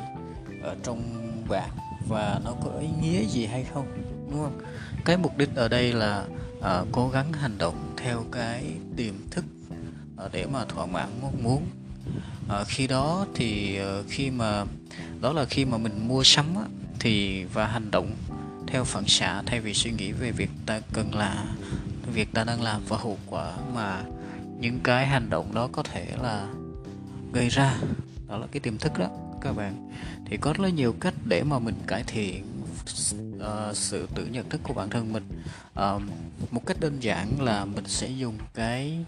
ở 0.63 0.75
trong 0.83 1.01
bạn 1.49 1.69
và 2.07 2.39
nó 2.45 2.51
có 2.63 2.71
ý 2.79 2.87
nghĩa 3.01 3.23
gì 3.25 3.45
hay 3.45 3.65
không 3.73 3.87
đúng 4.31 4.43
không? 4.43 4.61
Cái 5.05 5.17
mục 5.17 5.37
đích 5.37 5.55
ở 5.55 5.67
đây 5.67 5.93
là 5.93 6.25
à, 6.61 6.83
cố 6.91 7.09
gắng 7.09 7.33
hành 7.33 7.57
động 7.57 7.93
theo 7.97 8.25
cái 8.31 8.73
tiềm 8.95 9.13
thức 9.31 9.45
à, 10.17 10.25
để 10.31 10.45
mà 10.45 10.65
thỏa 10.65 10.85
mãn 10.85 11.09
mong 11.21 11.43
muốn. 11.43 11.65
À, 12.49 12.63
khi 12.63 12.87
đó 12.87 13.25
thì 13.35 13.77
à, 13.77 14.01
khi 14.09 14.31
mà 14.31 14.65
đó 15.21 15.33
là 15.33 15.45
khi 15.45 15.65
mà 15.65 15.77
mình 15.77 16.07
mua 16.07 16.23
sắm 16.23 16.45
á, 16.55 16.63
thì 16.99 17.43
và 17.43 17.67
hành 17.67 17.91
động 17.91 18.11
theo 18.67 18.83
phản 18.83 19.03
xạ 19.07 19.43
thay 19.45 19.59
vì 19.59 19.73
suy 19.73 19.91
nghĩ 19.91 20.11
về 20.11 20.31
việc 20.31 20.49
ta 20.65 20.81
cần 20.93 21.15
là 21.15 21.45
việc 22.13 22.33
ta 22.33 22.43
đang 22.43 22.61
làm 22.61 22.81
và 22.87 22.97
hậu 22.97 23.17
quả 23.25 23.53
mà 23.73 24.03
những 24.59 24.79
cái 24.83 25.07
hành 25.07 25.29
động 25.29 25.53
đó 25.53 25.69
có 25.71 25.83
thể 25.83 26.07
là 26.21 26.47
gây 27.33 27.49
ra. 27.49 27.77
Đó 28.27 28.37
là 28.37 28.47
cái 28.51 28.59
tiềm 28.59 28.77
thức 28.77 28.91
đó 28.99 29.07
các 29.41 29.55
bạn. 29.55 29.91
Thì 30.25 30.37
có 30.37 30.53
rất 30.53 30.59
là 30.59 30.69
nhiều 30.69 30.95
cách 30.99 31.13
để 31.25 31.43
mà 31.43 31.59
mình 31.59 31.75
cải 31.87 32.03
thiện 32.07 32.45
uh, 33.35 33.75
sự 33.77 34.07
tự 34.15 34.25
nhận 34.25 34.49
thức 34.49 34.61
của 34.63 34.73
bản 34.73 34.89
thân 34.89 35.13
mình. 35.13 35.27
Uh, 35.71 36.01
một 36.51 36.65
cách 36.65 36.77
đơn 36.79 37.03
giản 37.03 37.41
là 37.41 37.65
mình 37.65 37.87
sẽ 37.87 38.09
dùng 38.09 38.37
cái 38.53 39.05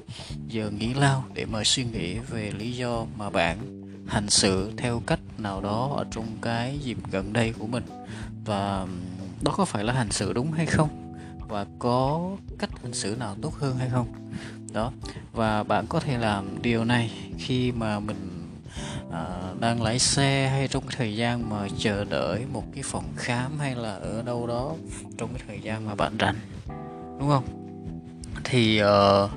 giờ 0.48 0.70
nghỉ 0.70 0.94
lao 0.94 1.26
để 1.34 1.46
mà 1.46 1.64
suy 1.64 1.84
nghĩ 1.84 2.20
về 2.20 2.52
lý 2.52 2.72
do 2.72 3.06
mà 3.18 3.30
bạn 3.30 3.82
hành 4.08 4.30
xử 4.30 4.72
theo 4.78 5.02
cách 5.08 5.20
nào 5.38 5.62
đó 5.62 5.94
ở 5.98 6.06
trong 6.12 6.28
cái 6.42 6.80
dịp 6.84 6.98
gần 7.12 7.34
đây 7.34 7.54
của 7.60 7.68
mình. 7.68 7.84
Và 8.46 8.88
đó 9.42 9.54
có 9.58 9.66
phải 9.66 9.84
là 9.84 9.94
hành 9.94 10.12
xử 10.12 10.34
đúng 10.34 10.52
hay 10.52 10.66
không? 10.66 11.14
Và 11.48 11.66
có 11.80 12.32
cách 12.60 12.70
hành 12.82 12.94
xử 12.94 13.16
nào 13.20 13.36
tốt 13.42 13.54
hơn 13.56 13.78
hay 13.78 13.90
không? 13.90 14.08
Đó 14.74 14.92
và 15.34 15.64
bạn 15.64 15.86
có 15.90 16.00
thể 16.00 16.18
làm 16.18 16.62
điều 16.62 16.86
này 16.86 17.12
khi 17.38 17.72
mà 17.72 18.00
mình 18.00 18.41
Ờ, 19.12 19.26
à, 19.42 19.54
đang 19.60 19.82
lái 19.82 20.00
xe 20.00 20.50
hay 20.50 20.68
trong 20.68 20.84
cái 20.84 20.96
thời 20.98 21.16
gian 21.16 21.50
mà 21.50 21.68
chờ 21.78 22.06
đợi 22.10 22.46
một 22.54 22.64
cái 22.74 22.84
phòng 22.84 23.06
khám 23.16 23.60
hay 23.60 23.76
là 23.76 23.94
ở 23.94 24.22
đâu 24.26 24.48
đó 24.48 24.74
trong 25.18 25.30
cái 25.34 25.44
thời 25.48 25.60
gian 25.60 25.86
mà 25.86 25.96
bạn 25.96 26.14
rảnh 26.20 26.36
đúng 27.20 27.30
không? 27.30 27.44
Thì 28.44 28.82
uh, 28.84 29.32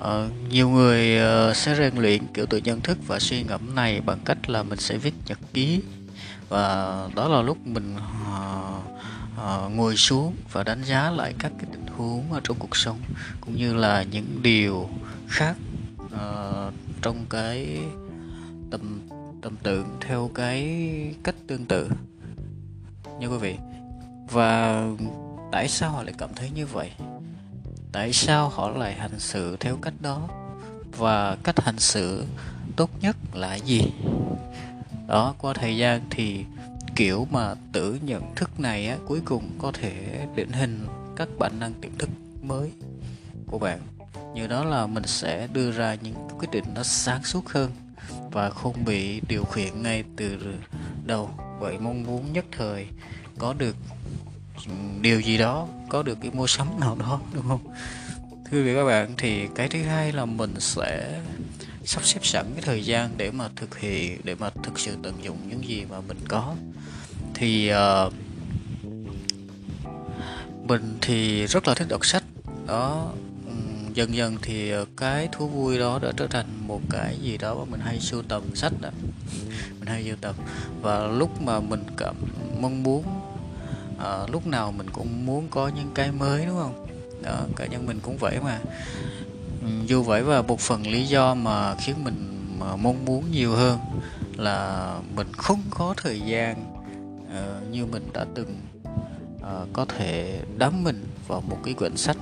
uh, 0.00 0.50
nhiều 0.50 0.68
người 0.68 1.18
uh, 1.50 1.56
sẽ 1.56 1.74
rèn 1.74 1.96
luyện 1.96 2.26
kiểu 2.34 2.46
tự 2.46 2.58
nhận 2.58 2.80
thức 2.80 2.98
và 3.06 3.18
suy 3.18 3.42
ngẫm 3.42 3.74
này 3.74 4.00
bằng 4.00 4.18
cách 4.24 4.50
là 4.50 4.62
mình 4.62 4.78
sẽ 4.78 4.98
viết 4.98 5.14
nhật 5.26 5.38
ký 5.52 5.80
và 6.48 7.08
đó 7.14 7.28
là 7.28 7.42
lúc 7.42 7.66
mình 7.66 7.96
uh, 7.96 8.84
uh, 9.36 9.72
ngồi 9.72 9.96
xuống 9.96 10.34
và 10.52 10.64
đánh 10.64 10.84
giá 10.84 11.10
lại 11.10 11.34
các 11.38 11.52
cái 11.58 11.66
tình 11.72 11.86
huống 11.96 12.32
ở 12.32 12.40
trong 12.44 12.56
cuộc 12.58 12.76
sống 12.76 12.98
cũng 13.40 13.56
như 13.56 13.74
là 13.74 14.02
những 14.02 14.42
điều 14.42 14.88
khác 15.28 15.56
uh, 16.04 16.74
trong 17.02 17.26
cái 17.30 17.78
tầm 18.72 19.08
tầm 19.42 19.56
tưởng 19.62 19.86
theo 20.00 20.30
cái 20.34 20.78
cách 21.24 21.34
tương 21.46 21.64
tự. 21.64 21.90
Như 23.20 23.28
quý 23.28 23.36
vị 23.40 23.56
và 24.30 24.84
tại 25.52 25.68
sao 25.68 25.90
họ 25.90 26.02
lại 26.02 26.14
cảm 26.18 26.30
thấy 26.36 26.50
như 26.50 26.66
vậy? 26.66 26.90
Tại 27.92 28.12
sao 28.12 28.48
họ 28.48 28.70
lại 28.70 28.94
hành 28.94 29.18
xử 29.18 29.56
theo 29.56 29.76
cách 29.82 29.94
đó? 30.00 30.28
Và 30.96 31.36
cách 31.42 31.60
hành 31.60 31.78
xử 31.78 32.24
tốt 32.76 32.90
nhất 33.00 33.16
là 33.34 33.54
gì? 33.54 33.82
Đó 35.06 35.34
qua 35.38 35.52
thời 35.54 35.76
gian 35.76 36.00
thì 36.10 36.44
kiểu 36.96 37.26
mà 37.30 37.54
tự 37.72 37.98
nhận 38.02 38.34
thức 38.34 38.60
này 38.60 38.88
á, 38.88 38.96
cuối 39.06 39.20
cùng 39.24 39.50
có 39.58 39.72
thể 39.72 40.26
định 40.34 40.52
hình 40.52 40.86
các 41.16 41.28
bản 41.38 41.52
năng 41.60 41.72
tiềm 41.72 41.98
thức 41.98 42.08
mới 42.42 42.72
của 43.46 43.58
bạn. 43.58 43.80
Như 44.34 44.46
đó 44.46 44.64
là 44.64 44.86
mình 44.86 45.06
sẽ 45.06 45.46
đưa 45.52 45.70
ra 45.70 45.94
những 45.94 46.14
quyết 46.38 46.50
định 46.50 46.64
nó 46.74 46.82
sáng 46.82 47.24
suốt 47.24 47.48
hơn 47.48 47.70
và 48.32 48.50
không 48.50 48.84
bị 48.84 49.20
điều 49.28 49.44
khiển 49.44 49.82
ngay 49.82 50.04
từ 50.16 50.54
đầu. 51.06 51.30
Vậy 51.60 51.78
mong 51.78 52.02
muốn 52.02 52.32
nhất 52.32 52.44
thời 52.52 52.86
có 53.38 53.52
được 53.52 53.76
điều 55.00 55.20
gì 55.20 55.38
đó 55.38 55.68
có 55.88 56.02
được 56.02 56.18
cái 56.22 56.30
mua 56.30 56.46
sắm 56.46 56.80
nào 56.80 56.96
đó 57.00 57.20
đúng 57.34 57.48
không? 57.48 57.74
Thưa 58.50 58.58
quý 58.58 58.62
vị 58.62 58.74
các 58.74 58.84
bạn 58.84 59.14
thì 59.16 59.48
cái 59.54 59.68
thứ 59.68 59.82
hai 59.82 60.12
là 60.12 60.24
mình 60.24 60.54
sẽ 60.58 61.20
sắp 61.84 62.04
xếp 62.04 62.20
sẵn 62.22 62.46
cái 62.54 62.62
thời 62.62 62.84
gian 62.84 63.10
để 63.16 63.30
mà 63.30 63.48
thực 63.56 63.78
hiện 63.78 64.20
để 64.24 64.34
mà 64.34 64.50
thực 64.62 64.78
sự 64.78 64.96
tận 65.02 65.14
dụng 65.22 65.38
những 65.48 65.68
gì 65.68 65.84
mà 65.90 66.00
mình 66.00 66.18
có. 66.28 66.54
Thì 67.34 67.72
uh, 67.72 68.12
mình 70.68 70.98
thì 71.00 71.46
rất 71.46 71.68
là 71.68 71.74
thích 71.74 71.88
đọc 71.88 72.06
sách. 72.06 72.24
Đó 72.66 73.12
dần 73.94 74.14
dần 74.14 74.36
thì 74.42 74.70
ờ, 74.70 74.84
cái 74.96 75.28
thú 75.32 75.48
vui 75.48 75.78
đó 75.78 75.98
đã 76.02 76.12
trở 76.16 76.26
thành 76.26 76.46
một 76.66 76.80
cái 76.90 77.16
gì 77.22 77.38
đó 77.38 77.54
mà 77.54 77.64
mình 77.70 77.80
hay 77.80 78.00
sưu 78.00 78.22
tầm 78.22 78.42
sách 78.54 78.72
đó. 78.80 78.90
Mình 79.78 79.86
hay 79.86 80.04
sưu 80.04 80.16
tầm. 80.20 80.34
Và 80.80 81.06
lúc 81.06 81.42
mà 81.42 81.60
mình 81.60 81.82
cảm 81.96 82.16
mong 82.60 82.82
muốn 82.82 83.04
à, 83.98 84.26
lúc 84.32 84.46
nào 84.46 84.72
mình 84.72 84.90
cũng 84.90 85.26
muốn 85.26 85.48
có 85.50 85.68
những 85.68 85.90
cái 85.94 86.12
mới 86.12 86.46
đúng 86.46 86.56
không? 86.56 86.86
Đó, 87.22 87.40
cá 87.56 87.66
nhân 87.66 87.86
mình 87.86 88.00
cũng 88.02 88.16
vậy 88.16 88.38
mà. 88.44 88.58
Ừ, 89.62 89.68
dù 89.86 90.02
vậy 90.02 90.22
và 90.22 90.42
một 90.42 90.60
phần 90.60 90.86
lý 90.86 91.06
do 91.06 91.34
mà 91.34 91.74
khiến 91.74 92.04
mình 92.04 92.46
mà 92.58 92.76
mong 92.76 93.04
muốn 93.04 93.30
nhiều 93.30 93.52
hơn 93.52 93.78
là 94.36 94.94
mình 95.16 95.32
không 95.32 95.62
có 95.70 95.94
thời 95.96 96.20
gian 96.20 96.64
uh, 97.24 97.70
như 97.70 97.86
mình 97.86 98.08
đã 98.12 98.26
từng 98.34 98.56
uh, 99.36 99.68
có 99.72 99.84
thể 99.84 100.40
đắm 100.58 100.84
mình 100.84 101.04
vào 101.28 101.40
một 101.40 101.58
cái 101.64 101.74
quyển 101.74 101.96
sách 101.96 102.16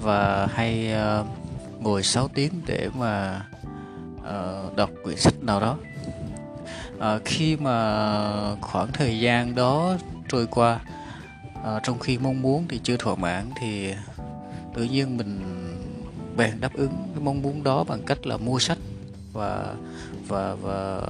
và 0.00 0.46
hay 0.46 0.94
uh, 1.20 1.26
ngồi 1.80 2.02
6 2.02 2.28
tiếng 2.28 2.52
để 2.66 2.88
mà 2.98 3.44
uh, 4.18 4.76
đọc 4.76 4.90
quyển 5.02 5.16
sách 5.16 5.34
nào 5.42 5.60
đó. 5.60 5.76
Uh, 6.96 7.24
khi 7.24 7.56
mà 7.56 8.56
khoảng 8.60 8.92
thời 8.92 9.20
gian 9.20 9.54
đó 9.54 9.96
trôi 10.28 10.46
qua 10.46 10.80
uh, 11.58 11.82
trong 11.82 11.98
khi 11.98 12.18
mong 12.18 12.42
muốn 12.42 12.64
thì 12.68 12.80
chưa 12.82 12.96
thỏa 12.96 13.14
mãn 13.14 13.50
thì 13.60 13.94
tự 14.74 14.84
nhiên 14.84 15.16
mình 15.16 15.40
bèn 16.36 16.60
đáp 16.60 16.72
ứng 16.74 16.92
cái 17.14 17.24
mong 17.24 17.42
muốn 17.42 17.62
đó 17.62 17.84
bằng 17.84 18.02
cách 18.06 18.26
là 18.26 18.36
mua 18.36 18.58
sách 18.58 18.78
và 19.32 19.74
và 20.28 20.54
và 20.54 21.00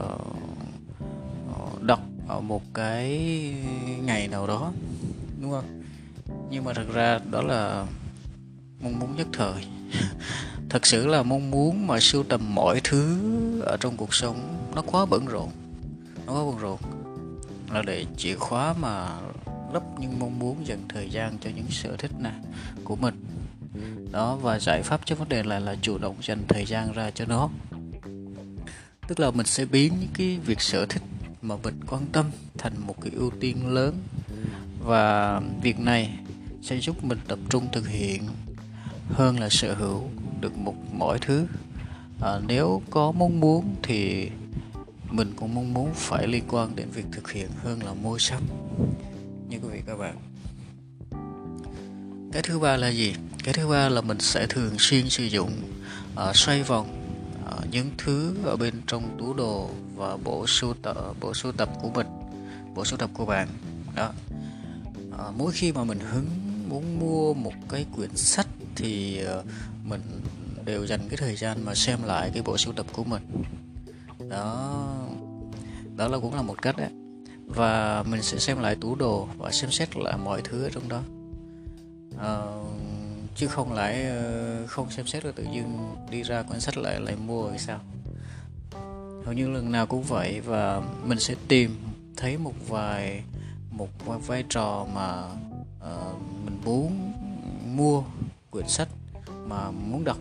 đọc 1.80 2.00
ở 2.28 2.40
một 2.40 2.62
cái 2.74 3.08
ngày 4.02 4.28
nào 4.28 4.46
đó 4.46 4.72
đúng 5.40 5.50
không? 5.50 5.82
Nhưng 6.50 6.64
mà 6.64 6.72
thật 6.72 6.86
ra 6.92 7.18
đó 7.30 7.42
là 7.42 7.86
mong 8.80 8.98
muốn 8.98 9.16
nhất 9.16 9.26
thời. 9.32 9.64
Thật 10.68 10.86
sự 10.86 11.06
là 11.06 11.22
mong 11.22 11.50
muốn 11.50 11.86
mà 11.86 12.00
sưu 12.00 12.22
tầm 12.22 12.54
mọi 12.54 12.80
thứ 12.84 13.20
ở 13.60 13.76
trong 13.80 13.96
cuộc 13.96 14.14
sống 14.14 14.56
nó 14.74 14.82
quá 14.82 15.06
bận 15.06 15.26
rộn. 15.26 15.50
Nó 16.26 16.32
quá 16.32 16.44
bận 16.44 16.58
rộn. 16.58 16.78
Là 17.72 17.82
để 17.82 18.06
chìa 18.16 18.34
khóa 18.34 18.74
mà 18.80 19.08
lấp 19.72 19.82
những 20.00 20.18
mong 20.18 20.38
muốn 20.38 20.66
dành 20.66 20.80
thời 20.88 21.10
gian 21.10 21.38
cho 21.40 21.50
những 21.56 21.70
sở 21.70 21.96
thích 21.96 22.12
này 22.18 22.34
của 22.84 22.96
mình. 22.96 23.24
Đó, 24.10 24.36
và 24.36 24.58
giải 24.58 24.82
pháp 24.82 25.00
cho 25.04 25.14
vấn 25.16 25.28
đề 25.28 25.42
là 25.42 25.58
là 25.58 25.76
chủ 25.82 25.98
động 25.98 26.16
dành 26.22 26.42
thời 26.48 26.64
gian 26.64 26.92
ra 26.92 27.10
cho 27.10 27.24
nó. 27.24 27.50
Tức 29.08 29.20
là 29.20 29.30
mình 29.30 29.46
sẽ 29.46 29.64
biến 29.64 29.94
những 30.00 30.10
cái 30.14 30.38
việc 30.46 30.60
sở 30.60 30.86
thích 30.86 31.02
mà 31.42 31.56
mình 31.62 31.80
quan 31.86 32.06
tâm 32.12 32.26
thành 32.58 32.72
một 32.86 33.00
cái 33.02 33.12
ưu 33.14 33.30
tiên 33.40 33.74
lớn. 33.74 33.94
Và 34.84 35.40
việc 35.62 35.78
này 35.78 36.18
sẽ 36.62 36.78
giúp 36.78 37.04
mình 37.04 37.18
tập 37.28 37.38
trung 37.48 37.66
thực 37.72 37.88
hiện 37.88 38.22
hơn 39.12 39.40
là 39.40 39.48
sở 39.50 39.74
hữu 39.74 40.02
được 40.40 40.58
một 40.58 40.74
mọi 40.92 41.18
thứ. 41.18 41.46
À, 42.20 42.40
nếu 42.48 42.82
có 42.90 43.12
mong 43.12 43.40
muốn 43.40 43.74
thì 43.82 44.30
mình 45.10 45.32
cũng 45.36 45.54
mong 45.54 45.74
muốn 45.74 45.90
phải 45.94 46.26
liên 46.26 46.44
quan 46.48 46.76
đến 46.76 46.88
việc 46.90 47.04
thực 47.12 47.30
hiện 47.30 47.48
hơn 47.62 47.82
là 47.82 47.94
mua 47.94 48.18
sắm. 48.18 48.42
Như 49.48 49.58
quý 49.62 49.68
vị 49.72 49.80
các 49.86 49.96
bạn. 49.96 50.16
Cái 52.32 52.42
thứ 52.42 52.58
ba 52.58 52.76
là 52.76 52.88
gì? 52.88 53.14
Cái 53.44 53.54
thứ 53.54 53.68
ba 53.68 53.88
là 53.88 54.00
mình 54.00 54.20
sẽ 54.20 54.46
thường 54.46 54.74
xuyên 54.78 55.08
sử 55.10 55.24
dụng 55.24 55.50
uh, 56.12 56.36
xoay 56.36 56.62
vòng 56.62 56.88
uh, 57.44 57.70
những 57.70 57.90
thứ 57.98 58.34
ở 58.44 58.56
bên 58.56 58.74
trong 58.86 59.16
tủ 59.18 59.34
đồ 59.34 59.70
và 59.96 60.16
bộ 60.16 60.46
sưu 60.46 60.74
tập 60.82 60.96
bộ 61.20 61.34
sưu 61.34 61.52
tập 61.52 61.68
của 61.82 61.90
mình 61.90 62.06
bộ 62.74 62.84
sưu 62.84 62.98
tập 62.98 63.10
của 63.14 63.26
bạn. 63.26 63.48
Đó. 63.94 64.12
Uh, 65.08 65.36
mỗi 65.38 65.52
khi 65.52 65.72
mà 65.72 65.84
mình 65.84 66.00
hứng 66.00 66.26
muốn 66.68 67.00
mua 67.00 67.34
một 67.34 67.52
cái 67.68 67.86
quyển 67.96 68.16
sách 68.16 68.46
thì 68.76 69.18
ờ, 69.18 69.44
mình 69.84 70.00
đều 70.64 70.86
dành 70.86 71.00
cái 71.08 71.16
thời 71.16 71.36
gian 71.36 71.64
mà 71.64 71.74
xem 71.74 71.98
lại 72.02 72.30
cái 72.34 72.42
bộ 72.42 72.58
sưu 72.58 72.72
tập 72.72 72.86
của 72.92 73.04
mình. 73.04 73.22
Đó 74.28 74.84
đó 75.96 76.08
là 76.08 76.18
cũng 76.18 76.34
là 76.34 76.42
một 76.42 76.62
cách 76.62 76.76
đấy. 76.76 76.90
Và 77.46 78.02
mình 78.02 78.22
sẽ 78.22 78.38
xem 78.38 78.60
lại 78.60 78.76
tủ 78.80 78.94
đồ 78.94 79.28
và 79.38 79.50
xem 79.50 79.70
xét 79.70 79.96
lại 79.96 80.16
mọi 80.24 80.40
thứ 80.44 80.64
ở 80.64 80.70
trong 80.70 80.88
đó. 80.88 81.02
À, 82.18 82.36
chứ 83.36 83.46
không 83.46 83.72
lại 83.72 84.04
ờ, 84.04 84.66
không 84.66 84.90
xem 84.90 85.06
xét 85.06 85.22
rồi 85.22 85.32
tự 85.32 85.46
dưng 85.54 85.96
đi 86.10 86.22
ra 86.22 86.42
quyển 86.42 86.60
sách 86.60 86.78
lại 86.78 87.00
lại 87.00 87.16
mua 87.26 87.48
hay 87.48 87.58
sao. 87.58 87.80
Hầu 89.24 89.32
như 89.34 89.48
lần 89.48 89.72
nào 89.72 89.86
cũng 89.86 90.02
vậy 90.02 90.40
và 90.40 90.82
mình 91.04 91.18
sẽ 91.18 91.34
tìm 91.48 91.76
thấy 92.16 92.38
một 92.38 92.54
vài 92.68 93.22
một 93.70 93.88
vai 94.26 94.44
trò 94.48 94.86
mà 94.94 95.24
uh, 95.78 96.20
mình 96.44 96.60
muốn 96.64 97.12
mua 97.76 98.02
quyển 98.50 98.68
sách 98.68 98.88
mà 99.46 99.70
muốn 99.70 100.04
đọc. 100.04 100.18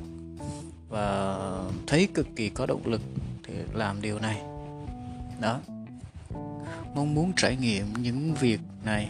Và 0.90 1.38
thấy 1.88 2.08
cực 2.14 2.28
kỳ 2.36 2.50
có 2.50 2.66
động 2.66 2.82
lực 2.86 3.02
thì 3.44 3.54
làm 3.74 4.02
điều 4.02 4.20
này. 4.20 4.42
Đó. 5.42 5.60
Mong 6.96 7.16
muốn 7.16 7.34
trải 7.38 7.56
nghiệm 7.56 7.94
những 7.94 8.34
việc 8.34 8.60
này 8.86 9.10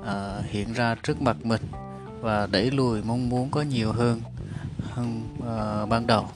uh, 0.00 0.44
hiện 0.44 0.72
ra 0.72 0.96
trước 1.02 1.22
mặt 1.22 1.36
mình 1.42 1.62
và 2.20 2.46
đẩy 2.46 2.70
lùi 2.70 3.02
mong 3.02 3.28
muốn 3.28 3.50
có 3.50 3.62
nhiều 3.62 3.92
hơn 3.92 4.20
hơn 4.80 5.22
uh, 5.38 5.88
ban 5.88 6.06
đầu. 6.06 6.26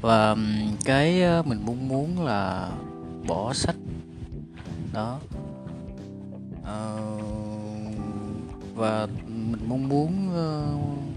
Và 0.00 0.30
um, 0.30 0.76
cái 0.84 1.22
uh, 1.40 1.46
mình 1.46 1.62
mong 1.66 1.88
muốn 1.88 2.24
là 2.24 2.70
bỏ 3.26 3.52
sách. 3.52 3.76
Đó. 4.92 5.20
Uh, 6.60 7.24
và 8.74 9.06
mình 9.26 9.68
mong 9.68 9.88
muốn 9.88 10.28
uh, 10.28 11.09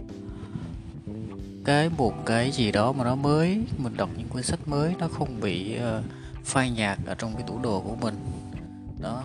cái 1.66 1.90
một 1.90 2.26
cái 2.26 2.52
gì 2.52 2.72
đó 2.72 2.92
mà 2.92 3.04
nó 3.04 3.16
mới 3.16 3.62
mình 3.78 3.98
đọc 3.98 4.10
những 4.18 4.28
cuốn 4.28 4.44
sách 4.44 4.68
mới 4.68 4.96
nó 5.00 5.08
không 5.08 5.40
bị 5.42 5.78
uh, 5.78 6.04
phai 6.44 6.72
nhạt 6.72 6.98
ở 7.06 7.16
trong 7.16 7.34
cái 7.34 7.44
tủ 7.48 7.60
đồ 7.60 7.80
của 7.80 7.96
mình. 7.96 8.16
Đó 9.02 9.24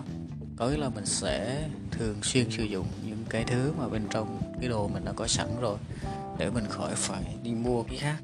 có 0.57 0.69
nghĩa 0.69 0.77
là 0.77 0.89
mình 0.89 1.05
sẽ 1.05 1.63
thường 1.91 2.15
xuyên 2.23 2.51
sử 2.51 2.63
dụng 2.63 2.85
những 3.05 3.23
cái 3.29 3.43
thứ 3.43 3.73
mà 3.79 3.87
bên 3.87 4.01
trong 4.09 4.41
cái 4.59 4.69
đồ 4.69 4.87
mình 4.87 5.05
đã 5.05 5.11
có 5.11 5.27
sẵn 5.27 5.47
rồi 5.61 5.77
để 6.37 6.49
mình 6.49 6.65
khỏi 6.69 6.91
phải 6.95 7.23
đi 7.43 7.51
mua 7.51 7.83
cái 7.83 7.97
khác. 7.97 8.15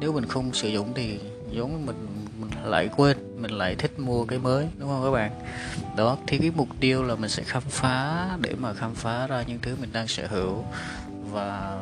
Nếu 0.00 0.12
mình 0.12 0.26
không 0.26 0.52
sử 0.52 0.68
dụng 0.68 0.92
thì 0.94 1.20
giống 1.50 1.86
mình 1.86 2.06
mình 2.40 2.50
lại 2.64 2.88
quên 2.96 3.42
mình 3.42 3.50
lại 3.50 3.74
thích 3.74 3.98
mua 3.98 4.24
cái 4.24 4.38
mới 4.38 4.68
đúng 4.78 4.88
không 4.88 5.04
các 5.04 5.10
bạn? 5.10 5.32
Đó 5.96 6.16
thì 6.26 6.38
cái 6.38 6.50
mục 6.50 6.68
tiêu 6.80 7.02
là 7.02 7.14
mình 7.14 7.30
sẽ 7.30 7.42
khám 7.42 7.62
phá 7.62 8.28
để 8.40 8.54
mà 8.58 8.74
khám 8.74 8.94
phá 8.94 9.26
ra 9.26 9.44
những 9.46 9.58
thứ 9.62 9.76
mình 9.80 9.90
đang 9.92 10.08
sở 10.08 10.26
hữu 10.26 10.64
và 11.30 11.78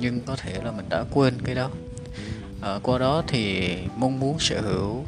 nhưng 0.00 0.20
có 0.20 0.36
thể 0.36 0.60
là 0.64 0.70
mình 0.70 0.88
đã 0.88 1.04
quên 1.10 1.34
cái 1.44 1.54
đó. 1.54 1.70
À, 2.62 2.78
qua 2.82 2.98
đó 2.98 3.22
thì 3.26 3.74
mong 3.96 4.20
muốn 4.20 4.38
sở 4.38 4.60
hữu 4.60 5.04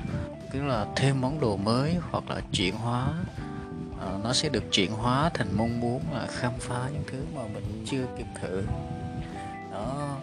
tức 0.53 0.61
là 0.63 0.87
thêm 0.97 1.21
món 1.21 1.41
đồ 1.41 1.57
mới 1.57 1.97
hoặc 2.11 2.31
là 2.31 2.41
chuyển 2.53 2.75
hóa. 2.75 3.09
À, 4.01 4.19
nó 4.25 4.33
sẽ 4.33 4.49
được 4.49 4.73
chuyển 4.73 4.93
hóa 4.93 5.31
thành 5.35 5.49
mong 5.57 5.81
muốn 5.81 6.03
là 6.13 6.27
khám 6.27 6.53
phá 6.59 6.89
những 6.93 7.05
thứ 7.07 7.19
mà 7.35 7.43
mình 7.55 7.85
chưa 7.91 8.07
kịp 8.19 8.27
thử. 8.43 8.63
Đó. 9.73 10.17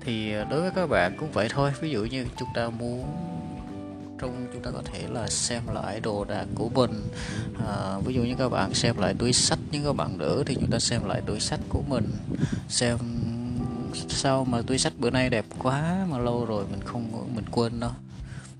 Thì 0.00 0.32
ờ, 0.32 0.44
đối 0.44 0.60
với 0.60 0.70
các 0.70 0.86
bạn 0.86 1.16
cũng 1.18 1.32
vậy 1.32 1.48
thôi. 1.50 1.72
Ví 1.80 1.90
dụ 1.90 2.04
như 2.04 2.26
chúng 2.36 2.48
ta 2.54 2.68
muốn 2.68 3.04
trong 4.18 4.46
chúng 4.52 4.62
ta 4.62 4.70
có 4.70 4.82
thể 4.84 5.04
là 5.08 5.26
xem 5.28 5.62
lại 5.74 6.00
đồ 6.00 6.24
đạc 6.24 6.46
của 6.54 6.68
mình. 6.68 7.02
À, 7.68 7.98
ví 8.04 8.14
dụ 8.14 8.22
như 8.22 8.34
các 8.38 8.48
bạn 8.48 8.74
xem 8.74 8.98
lại 8.98 9.14
túi 9.18 9.32
sách 9.32 9.58
những 9.70 9.84
các 9.84 9.96
bạn 9.96 10.18
nữ 10.18 10.42
thì 10.46 10.54
chúng 10.54 10.70
ta 10.70 10.78
xem 10.78 11.04
lại 11.04 11.22
túi 11.26 11.40
sách 11.40 11.60
của 11.68 11.82
mình. 11.88 12.10
Xem 12.68 12.98
sao 13.94 14.44
mà 14.44 14.62
túi 14.62 14.78
sách 14.78 14.92
bữa 14.98 15.10
nay 15.10 15.30
đẹp 15.30 15.44
quá 15.58 16.06
mà 16.10 16.18
lâu 16.18 16.44
rồi 16.44 16.64
mình 16.70 16.80
không 16.84 17.34
mình 17.34 17.44
quên 17.50 17.80
nó. 17.80 17.94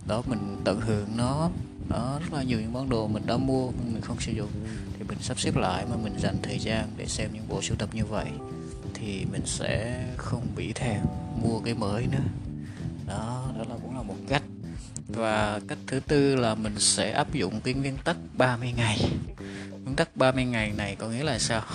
Đó, 0.06 0.22
mình 0.26 0.56
tận 0.64 0.80
hưởng 0.80 1.08
nó. 1.16 1.50
Đó, 1.88 2.18
rất 2.20 2.32
là 2.32 2.42
nhiều 2.42 2.60
những 2.60 2.72
món 2.72 2.88
đồ 2.88 3.06
mình 3.06 3.22
đã 3.26 3.36
mua 3.36 3.70
nhưng 3.84 3.92
mình 3.92 4.02
không 4.02 4.20
sử 4.20 4.32
dụng. 4.32 4.50
Thì 4.98 5.04
mình 5.08 5.18
sắp 5.20 5.40
xếp 5.40 5.56
lại 5.56 5.86
mà 5.90 5.96
mình 5.96 6.18
dành 6.18 6.36
thời 6.42 6.58
gian 6.58 6.88
để 6.96 7.06
xem 7.06 7.30
những 7.32 7.48
bộ 7.48 7.62
sưu 7.62 7.76
tập 7.76 7.88
như 7.92 8.04
vậy 8.04 8.26
thì 8.94 9.24
mình 9.32 9.42
sẽ 9.44 10.04
không 10.16 10.46
bị 10.56 10.72
thèm 10.72 11.00
mua 11.42 11.60
cái 11.60 11.74
mới 11.74 12.06
nữa. 12.06 12.24
Đó 13.06 13.52
đó 13.58 13.64
là 13.68 13.74
cũng 13.82 13.96
là 13.96 14.02
một 14.02 14.16
cách. 14.28 14.42
Và 15.08 15.60
cách 15.68 15.78
thứ 15.86 16.00
tư 16.00 16.36
là 16.36 16.54
mình 16.54 16.78
sẽ 16.78 17.10
áp 17.10 17.32
dụng 17.32 17.60
cái 17.60 17.74
nguyên 17.74 17.96
tắc 18.04 18.16
30 18.36 18.72
ngày. 18.76 18.98
Nguyên 19.70 19.96
tắc 19.96 20.16
30 20.16 20.44
ngày 20.44 20.72
này 20.76 20.96
có 20.96 21.08
nghĩa 21.08 21.24
là 21.24 21.38
sao? 21.38 21.62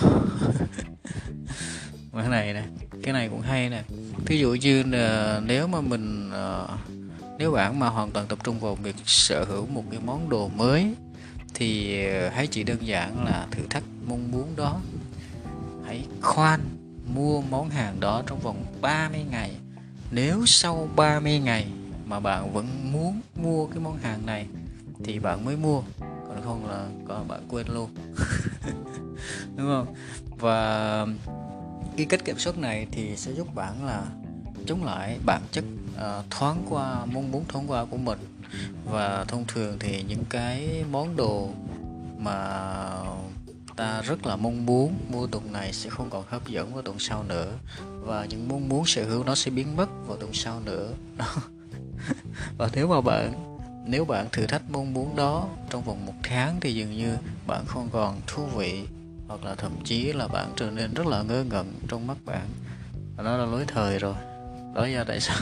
Cái 2.12 2.28
này 2.28 2.54
nè 2.54 2.62
cái 3.08 3.12
này 3.12 3.28
cũng 3.28 3.40
hay 3.40 3.70
nè. 3.70 3.82
Ví 4.26 4.38
dụ 4.38 4.54
như 4.54 4.82
là 4.82 5.40
nếu 5.46 5.66
mà 5.66 5.80
mình 5.80 6.30
ờ, 6.32 6.68
nếu 7.38 7.52
bạn 7.52 7.78
mà 7.78 7.88
hoàn 7.88 8.10
toàn 8.10 8.26
tập 8.26 8.38
trung 8.44 8.60
vào 8.60 8.74
việc 8.74 8.96
sở 9.04 9.44
hữu 9.44 9.66
một 9.66 9.84
cái 9.90 10.00
món 10.06 10.28
đồ 10.28 10.48
mới, 10.48 10.94
thì 11.54 12.02
ờ, 12.06 12.28
hãy 12.28 12.46
chỉ 12.46 12.62
đơn 12.62 12.86
giản 12.86 13.24
là 13.24 13.46
thử 13.50 13.62
thách 13.70 13.82
mong 14.08 14.30
muốn 14.30 14.56
đó. 14.56 14.80
Hãy 15.86 16.04
khoan 16.22 16.60
mua 17.14 17.40
món 17.40 17.70
hàng 17.70 18.00
đó 18.00 18.22
trong 18.26 18.38
vòng 18.38 18.64
30 18.80 19.24
ngày. 19.30 19.50
Nếu 20.10 20.46
sau 20.46 20.88
30 20.96 21.38
ngày 21.38 21.66
mà 22.06 22.20
bạn 22.20 22.52
vẫn 22.52 22.92
muốn 22.92 23.20
mua 23.42 23.66
cái 23.66 23.78
món 23.78 23.98
hàng 23.98 24.26
này, 24.26 24.46
thì 25.04 25.18
bạn 25.18 25.44
mới 25.44 25.56
mua. 25.56 25.82
Còn 26.00 26.42
không 26.44 26.68
là 26.68 26.86
còn 27.08 27.28
bạn 27.28 27.40
quên 27.48 27.66
luôn. 27.68 27.90
Đúng 29.56 29.66
không? 29.66 29.94
Và 30.38 31.06
cái 31.98 32.06
cách 32.06 32.24
kiểm 32.24 32.38
soát 32.38 32.58
này 32.58 32.86
thì 32.92 33.16
sẽ 33.16 33.32
giúp 33.32 33.54
bạn 33.54 33.86
là 33.86 34.02
chống 34.66 34.84
lại 34.84 35.18
bản 35.26 35.42
chất 35.52 35.64
uh, 35.94 36.30
thoáng 36.30 36.62
qua 36.68 37.04
mong 37.06 37.32
muốn 37.32 37.44
thoáng 37.48 37.70
qua 37.70 37.84
của 37.84 37.96
mình. 37.96 38.18
Và 38.84 39.24
thông 39.28 39.44
thường 39.46 39.76
thì 39.80 40.04
những 40.08 40.24
cái 40.30 40.84
món 40.90 41.16
đồ 41.16 41.50
mà 42.18 42.46
ta 43.76 44.02
rất 44.02 44.26
là 44.26 44.36
mong 44.36 44.66
muốn 44.66 44.94
mua 45.08 45.26
tuần 45.26 45.52
này 45.52 45.72
sẽ 45.72 45.90
không 45.90 46.10
còn 46.10 46.24
hấp 46.28 46.48
dẫn 46.48 46.74
vào 46.74 46.82
tuần 46.82 46.98
sau 46.98 47.22
nữa. 47.22 47.52
Và 48.00 48.24
những 48.24 48.48
mong 48.48 48.68
muốn 48.68 48.86
sở 48.86 49.04
hữu 49.04 49.24
nó 49.24 49.34
sẽ 49.34 49.50
biến 49.50 49.76
mất 49.76 49.88
vào 50.06 50.16
tuần 50.16 50.32
sau 50.32 50.60
nữa. 50.60 50.92
Và 52.58 52.68
nếu 52.74 52.88
mà 52.88 53.00
bạn 53.00 53.32
nếu 53.86 54.04
bạn 54.04 54.26
thử 54.32 54.46
thách 54.46 54.70
mong 54.70 54.94
muốn 54.94 55.16
đó 55.16 55.48
trong 55.70 55.82
vòng 55.84 56.06
một 56.06 56.14
tháng 56.22 56.60
thì 56.60 56.74
dường 56.74 56.96
như 56.96 57.16
bạn 57.46 57.64
không 57.66 57.88
còn 57.92 58.20
thú 58.26 58.46
vị 58.46 58.84
hoặc 59.28 59.44
là 59.44 59.54
thậm 59.54 59.72
chí 59.84 60.12
là 60.12 60.28
bạn 60.28 60.52
trở 60.56 60.70
nên 60.70 60.94
rất 60.94 61.06
là 61.06 61.22
ngơ 61.22 61.44
ngẩn 61.44 61.72
trong 61.88 62.06
mắt 62.06 62.16
bạn. 62.24 62.48
Và 63.16 63.24
đó 63.24 63.36
là 63.36 63.46
lối 63.46 63.64
thời 63.66 63.98
rồi. 63.98 64.14
Đó 64.74 64.86
là 64.86 65.04
tại 65.04 65.20
sao? 65.20 65.36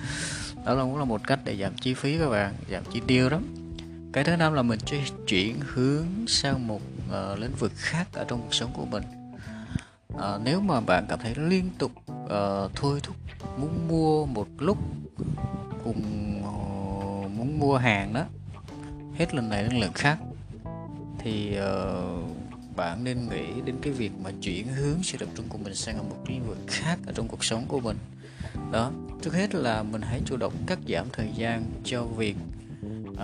Đó 0.64 0.74
là 0.74 0.82
cũng 0.82 0.98
là 0.98 1.04
một 1.04 1.20
cách 1.26 1.40
để 1.44 1.56
giảm 1.56 1.76
chi 1.76 1.94
phí 1.94 2.18
các 2.18 2.28
bạn 2.28 2.54
giảm 2.70 2.82
chi 2.92 3.00
tiêu 3.06 3.30
đó 3.30 3.38
cái 4.16 4.24
thứ 4.24 4.36
năm 4.36 4.52
là 4.52 4.62
mình 4.62 4.78
chuyển 5.26 5.60
hướng 5.60 6.06
sang 6.26 6.66
một 6.66 6.80
uh, 7.08 7.38
lĩnh 7.38 7.54
vực 7.58 7.72
khác 7.74 8.08
ở 8.12 8.24
trong 8.28 8.40
cuộc 8.42 8.54
sống 8.54 8.70
của 8.74 8.84
mình. 8.84 9.02
Uh, 10.14 10.22
nếu 10.44 10.60
mà 10.60 10.80
bạn 10.80 11.06
cảm 11.08 11.18
thấy 11.18 11.34
liên 11.36 11.70
tục 11.78 11.92
uh, 12.24 12.70
thôi 12.74 13.00
thúc 13.02 13.16
muốn 13.58 13.88
mua 13.88 14.26
một 14.26 14.46
lúc 14.58 14.78
cùng 15.84 16.02
uh, 16.40 17.30
muốn 17.30 17.58
mua 17.58 17.76
hàng 17.76 18.12
đó 18.12 18.24
hết 19.18 19.34
lần 19.34 19.48
này 19.48 19.62
đến 19.62 19.80
lần 19.80 19.92
khác 19.92 20.18
thì 21.18 21.58
uh, 21.58 22.45
bạn 22.76 23.04
nên 23.04 23.28
nghĩ 23.28 23.60
đến 23.64 23.76
cái 23.82 23.92
việc 23.92 24.12
mà 24.22 24.30
chuyển 24.42 24.68
hướng 24.68 25.02
sự 25.02 25.18
tập 25.18 25.28
trung 25.34 25.46
của 25.48 25.58
mình 25.58 25.74
sang 25.74 25.98
một 26.08 26.16
lĩnh 26.28 26.48
vực 26.48 26.58
khác 26.66 26.98
ở 27.06 27.12
trong 27.12 27.28
cuộc 27.28 27.44
sống 27.44 27.64
của 27.68 27.80
mình. 27.80 27.96
Đó 28.72 28.92
trước 29.22 29.34
hết 29.34 29.54
là 29.54 29.82
mình 29.82 30.02
hãy 30.02 30.20
chủ 30.26 30.36
động 30.36 30.52
cắt 30.66 30.78
giảm 30.88 31.06
thời 31.12 31.28
gian 31.36 31.64
cho 31.84 32.04
việc 32.04 32.36
uh, 33.12 33.16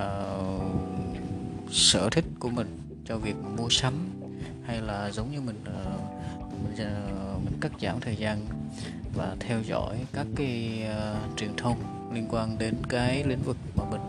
sở 1.70 2.08
thích 2.10 2.24
của 2.38 2.50
mình 2.50 2.78
cho 3.04 3.18
việc 3.18 3.36
mua 3.56 3.68
sắm 3.70 3.94
hay 4.66 4.80
là 4.80 5.10
giống 5.10 5.32
như 5.32 5.40
mình 5.40 5.64
uh, 5.64 6.00
mình, 6.64 6.86
uh, 7.36 7.44
mình 7.44 7.54
cắt 7.60 7.72
giảm 7.80 8.00
thời 8.00 8.16
gian 8.16 8.46
và 9.14 9.36
theo 9.40 9.62
dõi 9.62 9.98
các 10.12 10.26
cái 10.36 10.84
uh, 10.90 11.38
truyền 11.38 11.56
thông 11.56 11.78
liên 12.14 12.26
quan 12.30 12.58
đến 12.58 12.74
cái 12.88 13.24
lĩnh 13.24 13.42
vực 13.42 13.56
mà 13.76 13.84
mình 13.90 14.00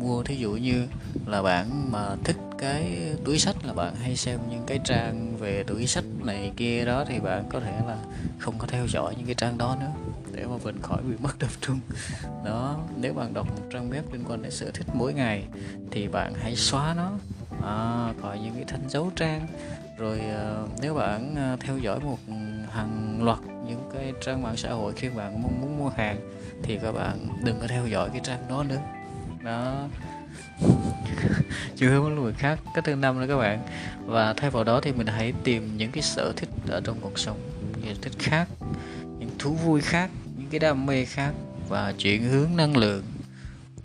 mua 0.00 0.22
thí 0.22 0.36
dụ 0.36 0.52
như 0.52 0.86
là 1.26 1.42
bạn 1.42 1.92
mà 1.92 2.16
thích 2.24 2.36
cái 2.58 2.98
túi 3.24 3.38
sách 3.38 3.56
là 3.64 3.72
bạn 3.72 3.94
hay 3.94 4.16
xem 4.16 4.38
những 4.50 4.62
cái 4.66 4.80
trang 4.84 5.36
về 5.38 5.64
túi 5.66 5.86
sách 5.86 6.04
này 6.18 6.52
kia 6.56 6.84
đó 6.84 7.04
thì 7.08 7.20
bạn 7.20 7.44
có 7.50 7.60
thể 7.60 7.80
là 7.86 7.96
không 8.38 8.54
có 8.58 8.66
theo 8.66 8.86
dõi 8.86 9.14
những 9.16 9.26
cái 9.26 9.34
trang 9.34 9.58
đó 9.58 9.76
nữa 9.80 9.92
để 10.32 10.46
mà 10.46 10.56
mình 10.64 10.82
khỏi 10.82 11.02
bị 11.02 11.16
mất 11.22 11.38
tập 11.38 11.50
trung. 11.60 11.80
Đó 12.44 12.78
nếu 12.96 13.14
bạn 13.14 13.34
đọc 13.34 13.46
một 13.48 13.62
trang 13.72 13.90
web 13.90 14.02
liên 14.12 14.24
quan 14.28 14.42
đến 14.42 14.50
sở 14.50 14.70
thích 14.70 14.86
mỗi 14.94 15.14
ngày 15.14 15.44
thì 15.90 16.08
bạn 16.08 16.34
hãy 16.34 16.56
xóa 16.56 16.94
nó. 16.96 17.12
À, 17.62 18.12
khỏi 18.22 18.38
những 18.38 18.54
cái 18.54 18.64
thanh 18.68 18.88
dấu 18.88 19.10
trang. 19.16 19.46
Rồi 19.98 20.20
uh, 20.64 20.70
nếu 20.82 20.94
bạn 20.94 21.34
uh, 21.54 21.60
theo 21.60 21.78
dõi 21.78 22.00
một 22.00 22.18
hàng 22.70 23.18
loạt 23.22 23.38
những 23.66 23.90
cái 23.94 24.12
trang 24.24 24.42
mạng 24.42 24.56
xã 24.56 24.70
hội 24.70 24.92
khi 24.96 25.08
bạn 25.08 25.42
mong 25.42 25.60
muốn 25.60 25.78
mua 25.78 25.88
hàng 25.88 26.30
thì 26.62 26.78
các 26.82 26.92
bạn 26.92 27.28
đừng 27.44 27.60
có 27.60 27.66
theo 27.66 27.86
dõi 27.86 28.08
cái 28.12 28.20
trang 28.24 28.48
đó 28.48 28.62
nữa 28.62 28.78
đó. 29.44 29.88
Chưa 31.76 31.88
hướng 31.88 32.16
của 32.16 32.22
người 32.22 32.32
khác 32.32 32.58
cái 32.74 32.82
thứ 32.84 32.94
năm 32.94 33.20
nữa 33.20 33.26
các 33.28 33.36
bạn. 33.36 33.62
Và 34.06 34.32
thay 34.32 34.50
vào 34.50 34.64
đó 34.64 34.80
thì 34.80 34.92
mình 34.92 35.06
hãy 35.06 35.32
tìm 35.44 35.76
những 35.76 35.90
cái 35.90 36.02
sở 36.02 36.32
thích 36.36 36.48
ở 36.68 36.80
trong 36.84 36.96
cuộc 37.00 37.18
sống 37.18 37.38
những 37.82 37.94
sở 37.94 38.00
thích 38.02 38.12
khác 38.18 38.48
những 39.18 39.30
thú 39.38 39.54
vui 39.54 39.80
khác 39.80 40.10
những 40.38 40.48
cái 40.50 40.60
đam 40.60 40.86
mê 40.86 41.04
khác 41.04 41.32
và 41.68 41.92
chuyển 41.98 42.24
hướng 42.24 42.56
năng 42.56 42.76
lượng 42.76 43.02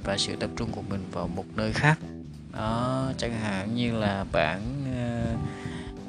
và 0.04 0.18
sự 0.18 0.36
tập 0.36 0.50
trung 0.56 0.72
của 0.72 0.82
mình 0.82 1.04
vào 1.12 1.28
một 1.28 1.46
nơi 1.56 1.74
khác. 1.74 2.00
Đó 2.54 3.12
chẳng 3.18 3.34
hạn 3.34 3.76
như 3.76 4.00
là 4.00 4.26
bạn 4.32 4.62
uh, 4.92 5.40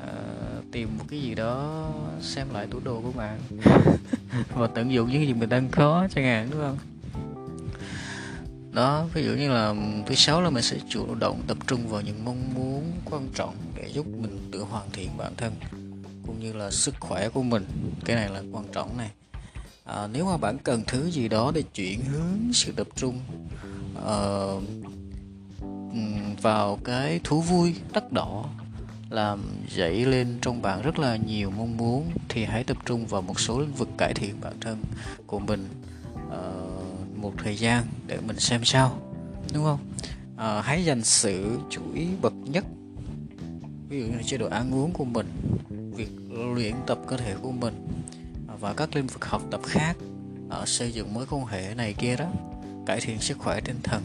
uh, 0.02 0.64
tìm 0.72 0.88
một 0.98 1.04
cái 1.10 1.20
gì 1.20 1.34
đó 1.34 1.88
xem 2.20 2.46
lại 2.52 2.66
tủ 2.66 2.80
đồ 2.84 3.00
của 3.00 3.12
bạn. 3.12 3.38
Và 4.54 4.66
tận 4.66 4.92
dụng 4.92 5.10
những 5.10 5.26
gì 5.26 5.32
mình 5.32 5.48
đang 5.48 5.68
có 5.70 6.08
chẳng 6.14 6.24
hạn 6.24 6.48
đúng 6.50 6.60
không? 6.60 6.78
Đó 8.76 9.06
ví 9.14 9.24
dụ 9.24 9.30
như 9.30 9.48
là 9.48 9.74
thứ 10.06 10.14
sáu 10.14 10.42
là 10.42 10.50
mình 10.50 10.62
sẽ 10.62 10.78
chủ 10.88 11.14
động 11.14 11.42
tập 11.46 11.58
trung 11.66 11.88
vào 11.88 12.00
những 12.00 12.24
mong 12.24 12.54
muốn 12.54 12.92
quan 13.04 13.28
trọng 13.34 13.54
để 13.76 13.88
giúp 13.92 14.06
mình 14.06 14.48
tự 14.52 14.62
hoàn 14.62 14.90
thiện 14.92 15.16
bản 15.16 15.32
thân 15.36 15.52
cũng 16.26 16.40
như 16.40 16.52
là 16.52 16.70
sức 16.70 16.94
khỏe 17.00 17.28
của 17.28 17.42
mình. 17.42 17.64
Cái 18.04 18.16
này 18.16 18.28
là 18.28 18.42
quan 18.52 18.64
trọng 18.72 18.96
này. 18.96 19.10
À, 19.84 20.08
nếu 20.12 20.24
mà 20.24 20.36
bạn 20.36 20.58
cần 20.58 20.82
thứ 20.86 21.10
gì 21.10 21.28
đó 21.28 21.52
để 21.54 21.62
chuyển 21.62 22.00
hướng 22.04 22.52
sự 22.52 22.72
tập 22.72 22.86
trung 22.96 23.20
uh, 23.98 24.62
vào 26.42 26.78
cái 26.84 27.20
thú 27.24 27.40
vui 27.40 27.74
đắt 27.92 28.12
đỏ 28.12 28.44
làm 29.10 29.42
dậy 29.68 30.04
lên 30.04 30.38
trong 30.42 30.62
bạn 30.62 30.82
rất 30.82 30.98
là 30.98 31.16
nhiều 31.16 31.50
mong 31.50 31.76
muốn 31.76 32.10
thì 32.28 32.44
hãy 32.44 32.64
tập 32.64 32.76
trung 32.84 33.06
vào 33.06 33.22
một 33.22 33.40
số 33.40 33.60
lĩnh 33.60 33.74
vực 33.74 33.88
cải 33.98 34.14
thiện 34.14 34.40
bản 34.40 34.60
thân 34.60 34.82
của 35.26 35.38
mình 35.38 35.68
một 37.16 37.32
thời 37.38 37.56
gian 37.56 37.84
để 38.06 38.18
mình 38.26 38.40
xem 38.40 38.64
sao 38.64 38.98
đúng 39.54 39.64
không? 39.64 39.78
À, 40.36 40.62
hãy 40.62 40.84
dành 40.84 41.04
sự 41.04 41.58
chú 41.70 41.82
ý 41.94 42.06
bậc 42.22 42.32
nhất 42.32 42.64
ví 43.88 44.00
dụ 44.00 44.06
như 44.06 44.22
chế 44.26 44.36
độ 44.36 44.48
ăn 44.48 44.74
uống 44.74 44.92
của 44.92 45.04
mình 45.04 45.26
việc 45.96 46.10
luyện 46.54 46.74
tập 46.86 46.98
cơ 47.08 47.16
thể 47.16 47.34
của 47.42 47.52
mình 47.52 47.88
à, 48.48 48.54
và 48.60 48.72
các 48.72 48.96
lĩnh 48.96 49.06
vực 49.06 49.24
học 49.24 49.42
tập 49.50 49.60
khác 49.66 49.96
ở 50.48 50.66
xây 50.66 50.92
dựng 50.92 51.14
mối 51.14 51.26
quan 51.30 51.46
hệ 51.46 51.74
này 51.74 51.94
kia 51.98 52.16
đó 52.16 52.26
cải 52.86 53.00
thiện 53.00 53.20
sức 53.20 53.38
khỏe 53.38 53.60
tinh 53.60 53.80
thần. 53.82 54.02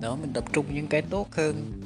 Đó 0.00 0.16
mình 0.16 0.32
tập 0.32 0.44
trung 0.52 0.66
những 0.74 0.86
cái 0.86 1.02
tốt 1.02 1.28
hơn 1.32 1.82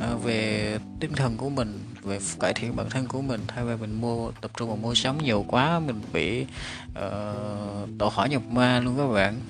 à, 0.00 0.14
về 0.24 0.78
tinh 1.00 1.12
thần 1.12 1.36
của 1.36 1.50
mình 1.50 1.78
về 2.08 2.18
cải 2.40 2.54
thiện 2.54 2.76
bản 2.76 2.90
thân 2.90 3.08
của 3.08 3.22
mình 3.22 3.40
thay 3.48 3.64
vì 3.64 3.76
mình 3.76 4.00
mua 4.00 4.30
tập 4.40 4.50
trung 4.56 4.68
vào 4.68 4.76
mua 4.76 4.94
sắm 4.94 5.18
nhiều 5.18 5.44
quá 5.48 5.78
mình 5.78 6.00
bị 6.12 6.46
ờ, 6.94 7.34
uh, 7.82 7.88
tổ 7.98 8.10
hỏa 8.14 8.26
nhập 8.26 8.42
ma 8.50 8.80
luôn 8.80 8.96
các 8.98 9.06
bạn. 9.06 9.40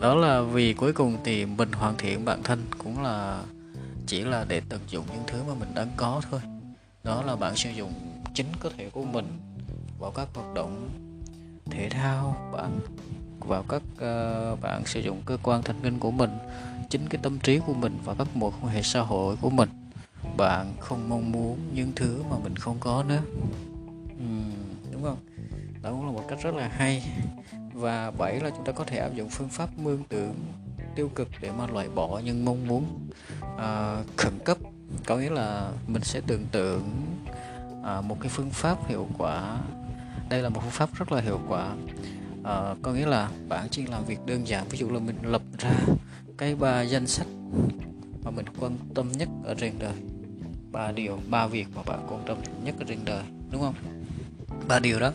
Đó 0.00 0.14
là 0.14 0.40
vì 0.40 0.72
cuối 0.72 0.92
cùng 0.92 1.16
thì 1.24 1.46
mình 1.46 1.72
hoàn 1.72 1.96
thiện 1.96 2.24
bản 2.24 2.42
thân 2.42 2.64
cũng 2.78 3.02
là 3.02 3.42
chỉ 4.06 4.20
là 4.20 4.44
để 4.48 4.60
tận 4.68 4.80
dụng 4.88 5.04
những 5.12 5.22
thứ 5.26 5.42
mà 5.48 5.54
mình 5.54 5.68
đang 5.74 5.88
có 5.96 6.22
thôi. 6.30 6.40
Đó 7.04 7.22
là 7.22 7.36
bạn 7.36 7.56
sử 7.56 7.70
dụng 7.70 7.92
chính 8.34 8.46
cơ 8.60 8.70
thể 8.76 8.90
của 8.90 9.04
mình 9.04 9.26
vào 9.98 10.10
các 10.10 10.28
hoạt 10.34 10.54
động 10.54 10.88
thể 11.70 11.88
thao 11.88 12.50
bạn 12.52 12.80
vào 13.40 13.64
các 13.68 13.82
uh, 13.92 14.60
bạn 14.60 14.86
sử 14.86 15.00
dụng 15.00 15.22
cơ 15.24 15.36
quan 15.42 15.62
thần 15.62 15.76
kinh 15.82 15.98
của 15.98 16.10
mình 16.10 16.30
chính 16.90 17.08
cái 17.08 17.20
tâm 17.22 17.38
trí 17.38 17.58
của 17.58 17.74
mình 17.74 17.98
và 18.04 18.14
các 18.14 18.36
mối 18.36 18.50
quan 18.62 18.74
hệ 18.74 18.82
xã 18.82 19.00
hội 19.00 19.36
của 19.40 19.50
mình 19.50 19.68
bạn 20.36 20.74
không 20.80 21.08
mong 21.08 21.32
muốn 21.32 21.58
những 21.74 21.92
thứ 21.96 22.22
mà 22.30 22.36
mình 22.42 22.56
không 22.56 22.76
có 22.80 23.04
nữa. 23.08 23.22
Ừ, 24.18 24.24
đúng 24.92 25.02
không? 25.02 25.18
Đó 25.82 25.90
cũng 25.90 26.06
là 26.06 26.12
một 26.12 26.24
cách 26.28 26.38
rất 26.42 26.54
là 26.54 26.68
hay. 26.68 27.10
Và 27.72 28.10
bảy 28.10 28.40
là 28.40 28.50
chúng 28.50 28.64
ta 28.64 28.72
có 28.72 28.84
thể 28.84 28.98
áp 28.98 29.14
dụng 29.14 29.28
phương 29.28 29.48
pháp 29.48 29.78
mương 29.78 30.02
tưởng 30.08 30.34
tiêu 30.94 31.10
cực 31.14 31.28
để 31.40 31.50
mà 31.58 31.66
loại 31.66 31.88
bỏ 31.88 32.20
những 32.24 32.44
mong 32.44 32.66
muốn 32.66 32.84
uh, 33.42 34.16
khẩn 34.16 34.38
cấp. 34.44 34.58
Có 35.06 35.16
nghĩa 35.16 35.30
là 35.30 35.70
mình 35.86 36.02
sẽ 36.02 36.20
tưởng 36.26 36.46
tượng 36.52 36.90
uh, 37.80 38.04
một 38.04 38.16
cái 38.20 38.28
phương 38.28 38.50
pháp 38.50 38.88
hiệu 38.88 39.08
quả. 39.18 39.58
Đây 40.28 40.42
là 40.42 40.48
một 40.48 40.60
phương 40.62 40.70
pháp 40.70 40.94
rất 40.94 41.12
là 41.12 41.20
hiệu 41.20 41.40
quả. 41.48 41.74
Uh, 42.40 42.78
có 42.82 42.92
nghĩa 42.92 43.06
là 43.06 43.30
bạn 43.48 43.68
chỉ 43.70 43.86
làm 43.86 44.04
việc 44.04 44.26
đơn 44.26 44.46
giản. 44.46 44.64
Ví 44.68 44.78
dụ 44.78 44.90
là 44.90 44.98
mình 44.98 45.16
lập 45.22 45.42
ra 45.58 45.74
cái 46.38 46.54
ba 46.54 46.82
danh 46.82 47.06
sách 47.06 47.26
mà 48.28 48.36
mình 48.36 48.46
quan 48.60 48.76
tâm 48.94 49.12
nhất 49.12 49.28
ở 49.44 49.54
trên 49.54 49.72
đời. 49.78 49.92
Ba 50.72 50.92
điều 50.92 51.18
ba 51.30 51.46
việc 51.46 51.66
mà 51.74 51.82
bạn 51.82 52.06
quan 52.08 52.22
tâm 52.26 52.38
nhất 52.64 52.74
ở 52.78 52.84
trên 52.88 52.98
đời 53.04 53.22
đúng 53.50 53.62
không? 53.62 53.74
Ba 54.68 54.78
điều 54.78 55.00
đó. 55.00 55.12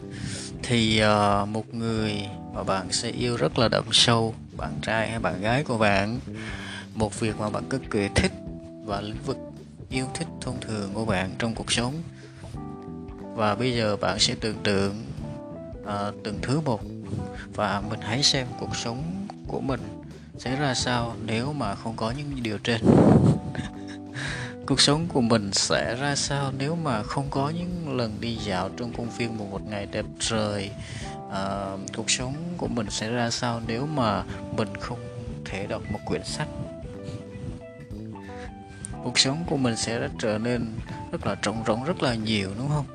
Thì 0.64 1.02
uh, 1.04 1.48
một 1.48 1.74
người 1.74 2.28
mà 2.54 2.64
bạn 2.64 2.92
sẽ 2.92 3.10
yêu 3.10 3.38
rất 3.38 3.60
là 3.60 3.68
đậm 3.68 3.86
sâu 3.92 4.34
bạn 4.58 4.72
trai 4.82 5.10
hay 5.10 5.20
bạn 5.20 5.42
gái 5.42 5.64
của 5.64 5.78
bạn 5.78 6.20
một 6.96 7.20
việc 7.20 7.40
mà 7.40 7.50
bạn 7.50 7.64
cực 7.70 7.82
kỳ 7.92 8.10
thích 8.16 8.32
và 8.86 9.02
lĩnh 9.02 9.24
vực 9.26 9.38
yêu 9.90 10.06
thích 10.14 10.28
thông 10.42 10.62
thường 10.62 10.94
của 10.94 11.06
bạn 11.06 11.30
trong 11.40 11.56
cuộc 11.56 11.72
sống. 11.72 11.94
Và 13.36 13.56
bây 13.56 13.76
giờ 13.76 13.98
bạn 13.98 14.20
sẽ 14.20 14.36
tưởng 14.40 14.58
tượng 14.64 15.04
uh, 15.82 16.16
từng 16.24 16.40
thứ 16.42 16.62
một 16.62 16.82
và 17.56 17.82
mình 17.90 18.00
hãy 18.02 18.24
xem 18.24 18.48
cuộc 18.60 18.76
sống 18.76 19.28
của 19.48 19.62
mình 19.62 20.03
sẽ 20.38 20.56
ra 20.56 20.74
sao 20.74 21.16
nếu 21.26 21.54
mà 21.54 21.76
không 21.76 21.96
có 21.96 22.12
những 22.12 22.44
điều 22.44 22.58
trên? 22.58 22.82
Cuộc 24.68 24.82
sống 24.82 25.08
của 25.08 25.22
mình 25.22 25.54
sẽ 25.54 25.96
ra 25.96 26.16
sao 26.16 26.52
nếu 26.58 26.76
mà 26.76 27.04
không 27.04 27.28
có 27.30 27.50
những 27.50 27.98
lần 27.98 28.22
đi 28.22 28.36
dạo 28.36 28.70
trong 28.78 28.94
công 28.94 29.10
viên 29.10 29.38
một 29.38 29.46
một 29.52 29.62
ngày 29.70 29.88
đẹp 29.92 30.06
trời? 30.20 30.72
À, 31.32 31.78
cuộc 31.96 32.12
sống 32.12 32.36
của 32.58 32.68
mình 32.68 32.90
sẽ 32.90 33.10
ra 33.10 33.30
sao 33.30 33.62
nếu 33.68 33.86
mà 33.86 34.24
mình 34.58 34.78
không 34.80 35.00
thể 35.46 35.68
đọc 35.68 35.82
một 35.92 36.00
quyển 36.06 36.24
sách? 36.24 36.48
Cuộc 39.04 39.20
sống 39.20 39.44
của 39.50 39.58
mình 39.58 39.76
sẽ 39.76 40.10
trở 40.20 40.38
nên 40.38 40.74
rất 41.12 41.28
là 41.28 41.36
trống 41.36 41.64
rỗng 41.68 41.84
rất 41.84 42.04
là 42.04 42.16
nhiều 42.16 42.50
đúng 42.58 42.70
không? 42.70 42.86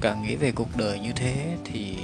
Càng 0.00 0.22
nghĩ 0.22 0.36
về 0.36 0.52
cuộc 0.52 0.76
đời 0.76 1.00
như 1.00 1.12
thế 1.12 1.56
thì 1.64 1.96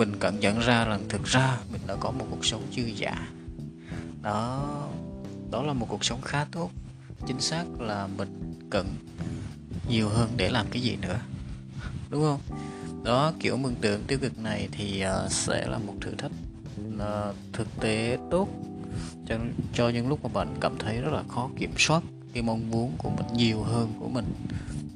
mình 0.00 0.16
cảm 0.20 0.40
nhận 0.40 0.58
ra 0.58 0.84
rằng 0.84 1.00
thực 1.08 1.24
ra 1.24 1.58
mình 1.72 1.80
đã 1.86 1.96
có 2.00 2.10
một 2.10 2.26
cuộc 2.30 2.44
sống 2.44 2.62
dư 2.76 2.82
giả 2.82 3.28
đó 4.22 4.68
đó 5.50 5.62
là 5.62 5.72
một 5.72 5.86
cuộc 5.88 6.04
sống 6.04 6.20
khá 6.20 6.46
tốt. 6.52 6.70
Chính 7.26 7.40
xác 7.40 7.64
là 7.78 8.08
mình 8.16 8.54
cần 8.70 8.86
nhiều 9.88 10.08
hơn 10.08 10.30
để 10.36 10.50
làm 10.50 10.66
cái 10.70 10.82
gì 10.82 10.96
nữa. 10.96 11.18
Đúng 12.10 12.22
không? 12.22 12.40
Đó 13.04 13.32
kiểu 13.40 13.56
mừng 13.56 13.74
tượng 13.74 14.04
tiêu 14.06 14.18
cực 14.18 14.38
này 14.38 14.68
thì 14.72 15.04
uh, 15.24 15.32
sẽ 15.32 15.66
là 15.66 15.78
một 15.78 15.94
thử 16.00 16.10
thách 16.18 16.30
uh, 16.96 17.36
thực 17.52 17.68
tế 17.80 18.18
tốt. 18.30 18.48
Cho 19.26 19.36
cho 19.74 19.88
những 19.88 20.08
lúc 20.08 20.22
mà 20.22 20.30
bạn 20.34 20.56
cảm 20.60 20.78
thấy 20.78 21.00
rất 21.00 21.12
là 21.12 21.22
khó 21.28 21.50
kiểm 21.58 21.72
soát 21.78 22.02
cái 22.32 22.42
mong 22.42 22.70
muốn 22.70 22.92
của 22.98 23.10
mình 23.10 23.26
nhiều 23.34 23.62
hơn 23.62 23.92
của 24.00 24.08
mình 24.08 24.24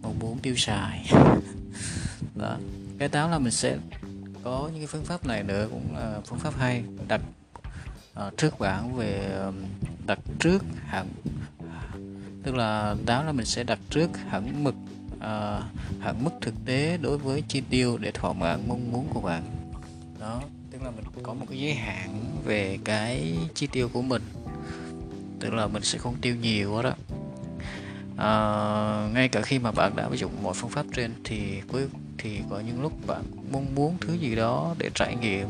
mong 0.02 0.18
muốn 0.18 0.38
tiêu 0.38 0.54
xài. 0.56 1.10
Đó 2.34 2.56
cái 2.98 3.08
táo 3.08 3.30
là 3.30 3.38
mình 3.38 3.52
sẽ 3.52 3.78
có 4.44 4.68
những 4.72 4.78
cái 4.78 4.86
phương 4.86 5.04
pháp 5.04 5.26
này 5.26 5.42
nữa 5.42 5.68
cũng 5.70 5.96
là 5.96 6.20
phương 6.26 6.38
pháp 6.38 6.54
hay. 6.58 6.84
Đặt 7.08 7.20
uh, 8.26 8.36
trước 8.36 8.58
bảng 8.58 8.96
về 8.96 9.40
đặt 10.06 10.18
trước 10.38 10.64
hẳn 10.86 11.06
tức 12.42 12.54
là 12.54 12.96
đó 13.06 13.22
là 13.22 13.32
mình 13.32 13.46
sẽ 13.46 13.64
đặt 13.64 13.78
trước 13.90 14.10
hẳn 14.28 14.64
mực 14.64 14.74
uh, 15.16 15.62
hẳn 16.00 16.24
mức 16.24 16.30
thực 16.40 16.54
tế 16.64 16.96
đối 16.96 17.18
với 17.18 17.42
chi 17.48 17.62
tiêu 17.70 17.98
để 17.98 18.10
thỏa 18.10 18.32
mãn 18.32 18.68
mong 18.68 18.92
muốn 18.92 19.08
của 19.14 19.20
bạn. 19.20 19.42
Đó 20.20 20.42
tức 20.70 20.82
là 20.82 20.90
mình 20.90 21.04
có 21.22 21.34
một 21.34 21.46
cái 21.48 21.60
giới 21.60 21.74
hạn 21.74 22.24
về 22.44 22.78
cái 22.84 23.38
chi 23.54 23.66
tiêu 23.66 23.88
của 23.92 24.02
mình 24.02 24.22
tức 25.40 25.54
là 25.54 25.66
mình 25.66 25.82
sẽ 25.82 25.98
không 25.98 26.16
tiêu 26.20 26.36
nhiều 26.36 26.74
quá 26.74 26.82
đó. 26.82 26.92
À, 28.16 29.08
ngay 29.12 29.28
cả 29.28 29.42
khi 29.42 29.58
mà 29.58 29.72
bạn 29.72 29.96
đã 29.96 30.02
áp 30.02 30.14
dụng 30.14 30.32
mọi 30.42 30.54
phương 30.54 30.70
pháp 30.70 30.86
trên 30.94 31.12
thì 31.24 31.60
cuối 31.68 31.86
thì 32.18 32.40
có 32.50 32.60
những 32.60 32.82
lúc 32.82 33.06
bạn 33.06 33.22
mong 33.52 33.74
muốn 33.74 33.96
thứ 34.00 34.14
gì 34.14 34.34
đó 34.34 34.74
để 34.78 34.90
trải 34.94 35.16
nghiệm. 35.16 35.48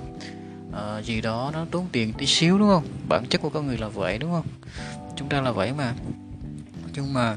À, 0.73 0.99
gì 0.99 1.21
đó 1.21 1.51
nó 1.53 1.67
tốn 1.71 1.87
tiền 1.93 2.13
tí 2.13 2.27
xíu 2.27 2.59
đúng 2.59 2.69
không? 2.69 2.85
Bản 3.09 3.27
chất 3.31 3.41
của 3.41 3.51
con 3.51 3.67
người 3.67 3.79
là 3.79 3.89
vậy 3.89 4.19
đúng 4.19 4.31
không? 4.31 4.47
Chúng 5.17 5.29
ta 5.29 5.41
là 5.41 5.53
vậy 5.53 5.73
mà. 5.73 5.95
Nhưng 6.93 7.13
mà 7.13 7.37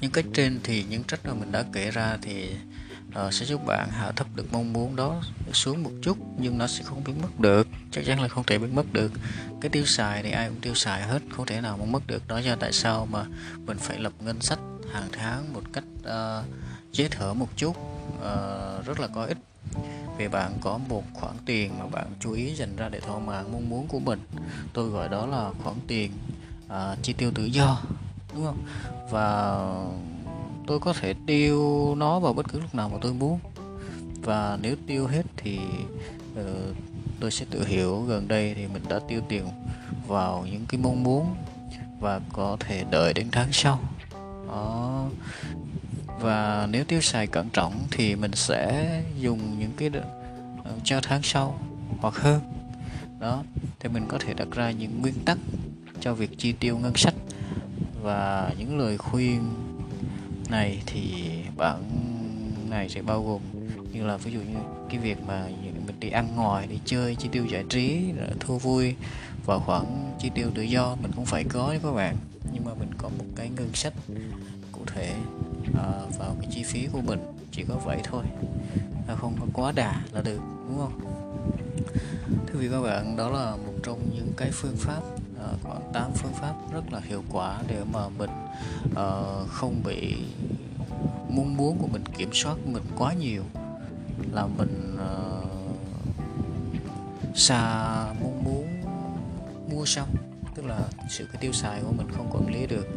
những 0.00 0.10
cách 0.10 0.24
trên 0.34 0.60
thì 0.62 0.84
những 0.88 1.04
trách 1.04 1.26
mà 1.26 1.34
mình 1.34 1.52
đã 1.52 1.64
kể 1.72 1.90
ra 1.90 2.18
thì 2.22 2.50
uh, 3.26 3.34
sẽ 3.34 3.46
giúp 3.46 3.66
bạn 3.66 3.88
hạ 3.90 4.12
thấp 4.16 4.26
được 4.34 4.52
mong 4.52 4.72
muốn 4.72 4.96
đó 4.96 5.22
xuống 5.52 5.82
một 5.82 5.90
chút 6.02 6.18
nhưng 6.38 6.58
nó 6.58 6.66
sẽ 6.66 6.82
không 6.84 7.04
biến 7.04 7.22
mất 7.22 7.40
được. 7.40 7.68
Chắc 7.90 8.04
chắn 8.06 8.20
là 8.20 8.28
không 8.28 8.44
thể 8.46 8.58
biến 8.58 8.74
mất 8.74 8.92
được. 8.92 9.12
Cái 9.60 9.70
tiêu 9.70 9.86
xài 9.86 10.22
thì 10.22 10.30
ai 10.30 10.48
cũng 10.48 10.60
tiêu 10.60 10.74
xài 10.74 11.02
hết 11.02 11.22
không 11.30 11.46
thể 11.46 11.60
nào 11.60 11.76
mà 11.76 11.84
mất 11.84 12.06
được. 12.06 12.28
Đó 12.28 12.38
do 12.38 12.56
tại 12.56 12.72
sao 12.72 13.06
mà 13.10 13.24
mình 13.66 13.78
phải 13.78 13.98
lập 13.98 14.12
ngân 14.20 14.40
sách 14.40 14.58
hàng 14.92 15.08
tháng 15.12 15.52
một 15.52 15.62
cách 15.72 15.84
uh, 16.00 16.44
chế 16.92 17.08
thở 17.08 17.34
một 17.34 17.48
chút 17.56 17.76
uh, 18.18 18.86
rất 18.86 19.00
là 19.00 19.06
có 19.06 19.24
ích. 19.24 19.38
Vì 20.18 20.28
bạn 20.28 20.52
có 20.60 20.78
một 20.88 21.02
khoản 21.14 21.34
tiền 21.46 21.78
mà 21.78 21.86
bạn 21.86 22.06
chú 22.20 22.32
ý 22.32 22.54
dành 22.54 22.76
ra 22.76 22.88
để 22.88 23.00
thỏa 23.00 23.18
mãn 23.18 23.52
mong 23.52 23.70
muốn 23.70 23.86
của 23.86 23.98
mình. 23.98 24.20
Tôi 24.72 24.88
gọi 24.88 25.08
đó 25.08 25.26
là 25.26 25.50
khoản 25.62 25.76
tiền 25.86 26.12
uh, 26.66 27.02
chi 27.02 27.12
tiêu 27.12 27.30
tự 27.34 27.44
do 27.44 27.82
đúng 28.34 28.44
không? 28.44 28.62
Và 29.10 29.58
tôi 30.66 30.80
có 30.80 30.92
thể 30.92 31.14
tiêu 31.26 31.94
nó 31.94 32.20
vào 32.20 32.32
bất 32.32 32.48
cứ 32.48 32.60
lúc 32.60 32.74
nào 32.74 32.88
mà 32.88 32.98
tôi 33.00 33.14
muốn. 33.14 33.38
Và 34.22 34.58
nếu 34.62 34.76
tiêu 34.86 35.06
hết 35.06 35.26
thì 35.36 35.58
uh, 36.40 36.76
tôi 37.20 37.30
sẽ 37.30 37.46
tự 37.50 37.64
hiểu 37.66 38.02
gần 38.02 38.28
đây 38.28 38.54
thì 38.54 38.66
mình 38.66 38.82
đã 38.88 39.00
tiêu 39.08 39.20
tiền 39.28 39.48
vào 40.06 40.46
những 40.50 40.66
cái 40.68 40.80
mong 40.80 41.02
muốn 41.02 41.34
và 42.00 42.20
có 42.32 42.56
thể 42.60 42.84
đợi 42.90 43.12
đến 43.12 43.28
tháng 43.32 43.48
sau. 43.52 43.80
Đó 44.48 45.06
và 46.20 46.68
nếu 46.70 46.84
tiêu 46.84 47.00
xài 47.00 47.26
cẩn 47.26 47.48
trọng 47.50 47.86
thì 47.90 48.16
mình 48.16 48.32
sẽ 48.34 48.88
dùng 49.18 49.58
những 49.58 49.72
cái 49.76 49.90
ờ, 50.64 50.72
cho 50.84 51.00
tháng 51.02 51.22
sau 51.22 51.58
hoặc 51.98 52.14
hơn. 52.14 52.40
Đó, 53.20 53.42
thì 53.80 53.88
mình 53.88 54.04
có 54.08 54.18
thể 54.18 54.34
đặt 54.34 54.48
ra 54.50 54.70
những 54.70 55.00
nguyên 55.00 55.14
tắc 55.24 55.38
cho 56.00 56.14
việc 56.14 56.38
chi 56.38 56.52
tiêu 56.52 56.78
ngân 56.78 56.94
sách. 56.94 57.14
Và 58.02 58.50
những 58.58 58.78
lời 58.78 58.98
khuyên 58.98 59.40
này 60.50 60.82
thì 60.86 61.32
bản 61.56 61.82
này 62.70 62.88
sẽ 62.88 63.02
bao 63.02 63.22
gồm 63.24 63.40
như 63.92 64.06
là 64.06 64.16
ví 64.16 64.32
dụ 64.32 64.38
như 64.38 64.58
cái 64.90 64.98
việc 64.98 65.18
mà 65.26 65.46
mình 65.86 66.00
đi 66.00 66.10
ăn 66.10 66.36
ngoài, 66.36 66.66
đi 66.66 66.78
chơi, 66.84 67.14
chi 67.14 67.28
tiêu 67.32 67.46
giải 67.46 67.64
trí 67.68 68.04
thu 68.40 68.58
vui 68.58 68.94
và 69.44 69.58
khoản 69.58 69.84
chi 70.18 70.30
tiêu 70.34 70.50
tự 70.54 70.62
do 70.62 70.96
mình 71.02 71.10
cũng 71.16 71.24
phải 71.24 71.44
có 71.44 71.74
các 71.82 71.92
bạn. 71.92 72.16
Nhưng 72.52 72.64
mà 72.64 72.74
mình 72.74 72.90
có 72.98 73.08
một 73.08 73.24
cái 73.36 73.48
ngân 73.48 73.70
sách 73.74 73.92
cụ 74.72 74.80
thể 74.86 75.14
uh, 75.70 76.18
vào 76.18 76.36
cái 76.40 76.48
chi 76.50 76.62
phí 76.62 76.88
của 76.92 77.00
mình 77.00 77.20
chỉ 77.52 77.64
có 77.68 77.74
vậy 77.74 78.00
thôi. 78.04 78.24
Nó 79.08 79.14
không 79.14 79.36
có 79.40 79.46
quá 79.52 79.72
đà 79.72 80.02
là 80.12 80.22
được 80.22 80.40
đúng 80.68 80.78
không? 80.78 81.00
Thưa 82.46 82.60
quý 82.60 82.68
các 82.70 82.80
bạn 82.80 83.16
đó 83.16 83.30
là 83.30 83.56
một 83.56 83.72
trong 83.82 84.10
những 84.14 84.32
cái 84.36 84.50
phương 84.52 84.76
pháp 84.76 85.00
uh, 85.00 85.62
khoảng 85.62 85.92
8 85.92 86.10
phương 86.14 86.32
pháp 86.32 86.54
rất 86.72 86.92
là 86.92 87.00
hiệu 87.00 87.22
quả 87.32 87.62
để 87.68 87.84
mà 87.92 88.08
mình 88.08 88.30
uh, 88.90 89.48
không 89.48 89.82
bị 89.84 90.16
mong 91.28 91.56
muốn 91.56 91.78
của 91.78 91.86
mình 91.86 92.04
kiểm 92.18 92.30
soát 92.32 92.56
mình 92.66 92.82
quá 92.98 93.12
nhiều. 93.12 93.42
Là 94.32 94.46
mình 94.46 94.96
uh, 94.96 95.48
xa 97.36 97.62
mong 98.22 98.44
muốn 98.44 98.66
mua 99.70 99.84
xong 99.84 100.08
tức 100.54 100.66
là 100.66 100.80
sự 101.08 101.26
cái 101.32 101.42
tiêu 101.42 101.52
xài 101.52 101.80
của 101.80 101.92
mình 101.92 102.06
không 102.12 102.30
quản 102.32 102.54
lý 102.54 102.66
được. 102.66 102.88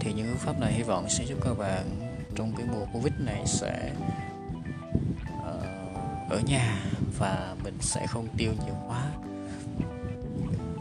Thì 0.00 0.12
những 0.12 0.26
phương 0.26 0.38
pháp 0.38 0.60
này 0.60 0.72
hy 0.72 0.82
vọng 0.82 1.06
sẽ 1.08 1.24
giúp 1.24 1.38
các 1.44 1.58
bạn 1.58 2.09
trong 2.34 2.52
cái 2.56 2.66
mùa 2.72 2.86
covid 2.92 3.12
này 3.18 3.42
sẽ 3.46 3.92
uh, 5.38 6.30
ở 6.30 6.40
nhà 6.46 6.82
và 7.18 7.56
mình 7.64 7.74
sẽ 7.80 8.06
không 8.06 8.28
tiêu 8.36 8.52
nhiều 8.64 8.74
quá. 8.88 9.12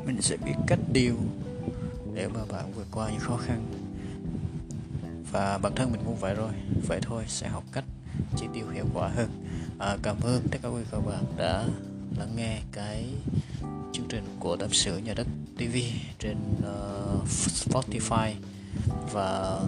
Mình 0.06 0.22
sẽ 0.22 0.38
biết 0.38 0.54
cách 0.68 0.80
tiêu 0.94 1.16
để 2.14 2.28
mà 2.28 2.40
bạn 2.52 2.72
vượt 2.76 2.88
qua 2.92 3.10
những 3.10 3.20
khó 3.20 3.38
khăn. 3.38 3.66
Và 5.32 5.58
bản 5.58 5.76
thân 5.76 5.92
mình 5.92 6.02
cũng 6.06 6.16
vậy 6.16 6.34
rồi 6.36 6.52
vậy 6.88 7.00
thôi 7.02 7.24
sẽ 7.28 7.48
học 7.48 7.64
cách 7.72 7.84
chi 8.38 8.46
tiêu 8.54 8.70
hiệu 8.70 8.86
quả 8.94 9.08
hơn. 9.08 9.30
À, 9.80 9.98
cảm 10.04 10.16
ơn 10.22 10.48
tất 10.52 10.58
cả 10.62 10.70
quý 10.70 10.82
các 10.92 11.00
bạn 11.06 11.24
đã 11.38 11.66
lắng 12.18 12.36
nghe 12.36 12.60
cái 12.72 13.06
chương 13.94 14.08
trình 14.10 14.24
của 14.40 14.56
tâm 14.56 14.70
sự 14.74 14.98
nhà 14.98 15.14
đất 15.14 15.28
TV 15.58 15.78
trên 16.20 16.38
uh, 16.58 17.28
Spotify 17.28 18.34
và 19.12 19.60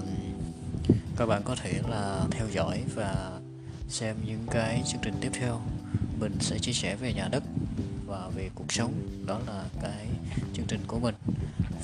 các 1.18 1.26
bạn 1.26 1.42
có 1.46 1.56
thể 1.56 1.82
là 1.90 2.26
theo 2.32 2.48
dõi 2.50 2.84
và 2.96 3.40
xem 3.90 4.16
những 4.26 4.46
cái 4.52 4.84
chương 4.88 5.02
trình 5.02 5.14
tiếp 5.22 5.32
theo. 5.34 5.62
Mình 6.20 6.38
sẽ 6.40 6.60
chia 6.60 6.74
sẻ 6.74 6.96
về 6.96 7.14
nhà 7.14 7.28
đất 7.32 7.44
và 8.06 8.30
về 8.36 8.50
cuộc 8.56 8.72
sống. 8.72 8.94
Đó 9.26 9.40
là 9.48 9.64
cái 9.82 10.08
chương 10.54 10.66
trình 10.68 10.82
của 10.88 11.00
mình. 11.00 11.16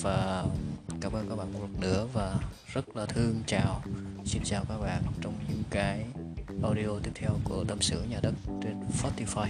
Và 0.01 0.45
cảm 1.01 1.11
ơn 1.11 1.29
các 1.29 1.35
bạn 1.35 1.53
một 1.53 1.59
lần 1.61 1.81
nữa 1.81 2.07
và 2.13 2.35
rất 2.73 2.95
là 2.95 3.05
thương 3.05 3.41
chào, 3.47 3.81
xin 4.25 4.41
chào 4.45 4.65
các 4.69 4.77
bạn 4.77 5.03
trong 5.21 5.33
những 5.49 5.63
cái 5.69 6.05
audio 6.63 6.99
tiếp 7.03 7.11
theo 7.15 7.31
của 7.43 7.63
tâm 7.63 7.81
sự 7.81 8.03
nhà 8.09 8.19
đất 8.21 8.33
trên 8.63 8.75
Spotify. 9.01 9.47